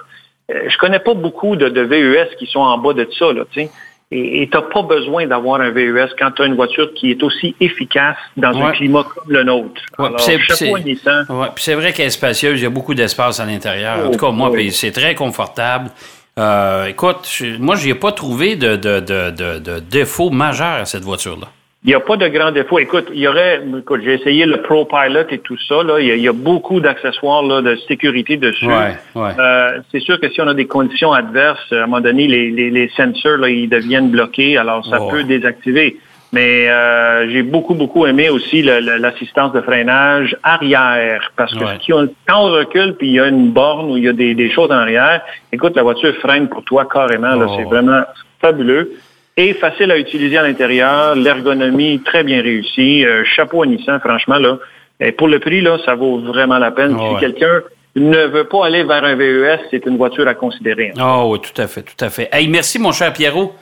euh, 0.51 0.69
je 0.69 0.77
connais 0.79 0.99
pas 0.99 1.15
beaucoup 1.15 1.57
de, 1.57 1.69
de 1.69 1.81
VUS 1.81 2.37
qui 2.39 2.47
sont 2.47 2.61
en 2.61 2.79
bas 2.79 2.93
de 2.93 3.09
ça, 3.19 3.33
là, 3.33 3.43
tu 3.51 3.63
sais. 3.63 3.71
Et 4.17 4.49
tu 4.51 4.57
n'as 4.57 4.63
pas 4.63 4.83
besoin 4.83 5.27
d'avoir 5.27 5.61
un 5.61 5.71
VUS 5.71 6.11
quand 6.19 6.31
tu 6.31 6.43
as 6.43 6.47
une 6.47 6.55
voiture 6.55 6.93
qui 6.95 7.11
est 7.11 7.23
aussi 7.23 7.57
efficace 7.61 8.17
dans 8.37 8.57
un 8.57 8.71
climat 8.73 9.03
comme 9.03 9.25
le 9.33 9.43
nôtre. 9.43 9.81
Ouais, 9.99 10.09
c'est- 10.19 10.39
chapeau 10.39 10.77
à 10.77 10.79
c'est- 10.79 10.85
Nissan. 10.85 11.27
Ouais, 11.29 11.47
puis 11.55 11.65
c'est 11.65 11.75
vrai 11.75 11.93
qu'elle 11.93 12.07
est 12.07 12.11
spacieuse, 12.11 12.61
il 12.61 12.63
y 12.63 12.67
a 12.67 12.71
beaucoup 12.71 12.95
d'espace 12.95 13.41
à 13.41 13.45
l'intérieur. 13.47 14.07
En 14.07 14.11
tout 14.11 14.19
cas, 14.19 14.31
moi, 14.31 14.51
Oh, 14.53 14.57
c'est 14.71 14.93
très 14.93 15.15
confortable. 15.15 15.91
Euh, 16.39 16.87
écoute, 16.87 17.29
moi, 17.59 17.75
je 17.77 17.85
n'y 17.87 17.91
ai 17.93 17.95
pas 17.95 18.13
trouvé 18.13 18.57
de, 18.57 18.77
de, 18.77 19.01
de, 19.01 19.31
de, 19.31 19.59
de 19.59 19.79
défaut 19.81 20.31
majeur 20.31 20.81
à 20.81 20.85
cette 20.85 21.03
voiture-là. 21.05 21.49
Il 21.85 21.89
n'y 21.89 21.95
a 21.95 22.01
pas 22.01 22.17
de 22.17 22.27
grands 22.29 22.51
défauts. 22.51 22.79
Écoute, 22.79 23.09
il 23.13 23.21
y 23.21 23.29
aurait, 23.29 23.61
écoute, 23.79 24.01
j'ai 24.03 24.15
essayé 24.15 24.47
le 24.47 24.63
Pro 24.63 24.87
Pilot 24.87 25.27
et 25.31 25.39
tout 25.41 25.59
ça. 25.69 25.83
Là. 25.83 26.01
Il, 26.01 26.07
y 26.07 26.11
a, 26.13 26.15
il 26.15 26.23
y 26.23 26.29
a 26.29 26.33
beaucoup 26.33 26.81
d'accessoires 26.81 27.43
là, 27.43 27.61
de 27.61 27.77
sécurité 27.87 28.39
dessus. 28.39 28.67
Ouais, 28.67 28.97
ouais. 29.15 29.31
Euh, 29.39 29.81
c'est 29.93 30.01
sûr 30.01 30.19
que 30.19 30.31
si 30.31 30.41
on 30.41 30.49
a 30.49 30.55
des 30.55 30.67
conditions 30.67 31.13
adverses, 31.13 31.71
à 31.73 31.77
un 31.77 31.87
moment 31.87 32.01
donné, 32.01 32.27
les, 32.27 32.51
les, 32.51 32.71
les 32.71 32.89
sensors, 32.97 33.37
là, 33.37 33.51
ils 33.51 33.69
deviennent 33.69 34.11
bloqués, 34.11 34.57
alors 34.57 34.87
ça 34.87 34.97
peut 35.11 35.25
désactiver. 35.25 35.99
Mais 36.33 36.69
euh, 36.71 37.29
j'ai 37.31 37.43
beaucoup, 37.43 37.75
beaucoup 37.75 38.07
aimé 38.07 38.31
aussi 38.31 38.63
le- 38.63 38.81
le- 38.81 38.97
l'assistance 38.97 39.53
de 39.53 39.61
freinage 39.61 40.35
arrière. 40.43 41.31
Parce 41.37 41.53
que 41.55 41.63
Ouais. 41.65 42.09
quand 42.27 42.41
on 42.47 42.51
recule, 42.51 42.95
puis 42.97 43.09
il 43.09 43.13
y 43.13 43.21
a 43.21 43.29
une 43.29 43.51
borne 43.51 43.91
où 43.93 43.97
il 43.99 44.05
y 44.05 44.09
a 44.09 44.13
des, 44.15 44.35
des 44.35 44.51
choses 44.51 44.71
en 44.71 44.75
arrière, 44.79 45.21
écoute, 45.53 45.77
la 45.77 45.83
voiture 45.83 46.15
freine 46.17 46.49
pour 46.49 46.65
toi 46.65 46.89
carrément. 46.91 47.37
là. 47.37 47.47
Oh. 47.47 47.55
C'est 47.59 47.65
vraiment 47.65 48.03
fabuleux. 48.41 48.91
Et 49.37 49.55
facile 49.55 49.91
à 49.91 49.99
utiliser 49.99 50.39
à 50.39 50.43
l'intérieur, 50.43 51.17
l'ergonomie 51.17 52.01
très 52.05 52.23
bien 52.23 52.41
réussie. 52.41 53.05
Euh, 53.05 53.25
chapeau 53.25 53.63
à 53.63 53.67
Nissan, 53.67 53.99
franchement, 54.01 54.39
là. 54.39 54.59
Et 55.01 55.11
pour 55.11 55.27
le 55.27 55.41
prix, 55.41 55.61
là, 55.61 55.77
ça 55.85 55.97
vaut 55.97 56.21
vraiment 56.21 56.59
la 56.59 56.71
peine. 56.71 56.97
Oh, 56.97 57.09
si 57.09 57.15
ouais. 57.15 57.21
quelqu'un 57.21 57.63
ne 57.97 58.27
veut 58.27 58.45
pas 58.45 58.67
aller 58.67 58.85
vers 58.85 59.03
un 59.03 59.17
VES, 59.17 59.61
c'est 59.71 59.85
une 59.87 59.97
voiture 59.97 60.29
à 60.29 60.35
considérer. 60.35 60.93
Oh, 61.01 61.31
oui, 61.31 61.41
tout 61.41 61.61
à 61.61 61.67
fait, 61.67 61.83
tout 61.83 62.05
à 62.05 62.11
fait. 62.11 62.29
Hey, 62.33 62.47
merci, 62.49 62.79
mon 62.79 62.93
cher 62.93 63.13
Pierrot. 63.13 63.55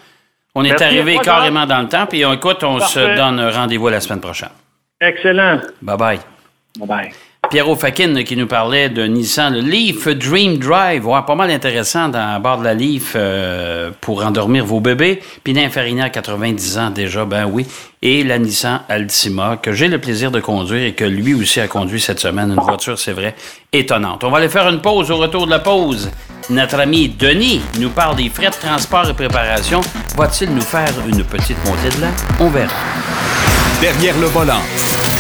On 0.55 0.65
est 0.65 0.69
Merci 0.69 0.85
arrivé 0.85 1.15
toi, 1.15 1.25
carrément 1.25 1.65
dans 1.65 1.81
le 1.81 1.89
temps. 1.89 2.05
Puis, 2.07 2.23
écoute, 2.23 2.63
on 2.63 2.79
se 2.79 3.17
donne 3.17 3.41
rendez-vous 3.41 3.89
la 3.89 4.01
semaine 4.01 4.21
prochaine. 4.21 4.51
Excellent. 5.01 5.61
Bye-bye. 5.83 6.21
Bye-bye. 6.79 7.32
Pierrot 7.53 7.77
Fakin 7.77 8.25
qui 8.25 8.35
nous 8.35 8.47
parlait 8.47 8.89
de 8.89 9.05
Nissan, 9.05 9.53
le 9.53 9.61
Leaf 9.61 10.09
Dream 10.09 10.57
Drive. 10.57 11.07
Ouais, 11.07 11.21
pas 11.27 11.35
mal 11.35 11.51
intéressant 11.51 12.09
dans, 12.09 12.37
à 12.37 12.39
bord 12.39 12.57
de 12.57 12.65
la 12.65 12.73
Leaf 12.73 13.13
euh, 13.15 13.91
pour 14.01 14.25
endormir 14.25 14.65
vos 14.65 14.81
bébés. 14.81 15.21
Pininfarina, 15.45 16.09
90 16.09 16.79
ans 16.79 16.89
déjà, 16.89 17.27
ben 17.27 17.45
oui. 17.45 17.67
Et 18.01 18.25
la 18.25 18.39
Nissan 18.39 18.81
Altima, 18.89 19.59
que 19.59 19.75
j'ai 19.75 19.89
le 19.89 19.99
plaisir 19.99 20.31
de 20.31 20.41
conduire 20.41 20.83
et 20.83 20.93
que 20.95 21.05
lui 21.05 21.35
aussi 21.35 21.61
a 21.61 21.69
conduit 21.69 22.01
cette 22.01 22.21
semaine. 22.21 22.55
Une 22.57 22.65
voiture, 22.65 22.99
c'est 22.99 23.13
vrai, 23.13 23.35
étonnante. 23.71 24.25
On 24.25 24.31
va 24.31 24.39
aller 24.39 24.49
faire 24.49 24.71
une 24.71 24.81
pause. 24.81 25.11
Au 25.11 25.19
retour 25.19 25.45
de 25.45 25.51
la 25.51 25.59
pause, 25.59 26.11
notre 26.49 26.81
ami 26.81 27.11
Denis 27.11 27.61
nous 27.79 27.91
parle 27.91 28.17
des 28.17 28.31
frais 28.31 28.49
de 28.49 28.67
transport 28.67 29.11
et 29.11 29.13
préparation. 29.13 29.83
Va-t-il 30.17 30.55
nous 30.55 30.63
faire 30.63 30.95
une 31.07 31.23
petite 31.23 31.63
montée 31.67 31.95
de 31.95 32.01
lait? 32.01 32.13
On 32.41 32.49
verra. 32.49 32.73
Derrière 33.83 34.19
le 34.19 34.29
volant. 34.29 34.63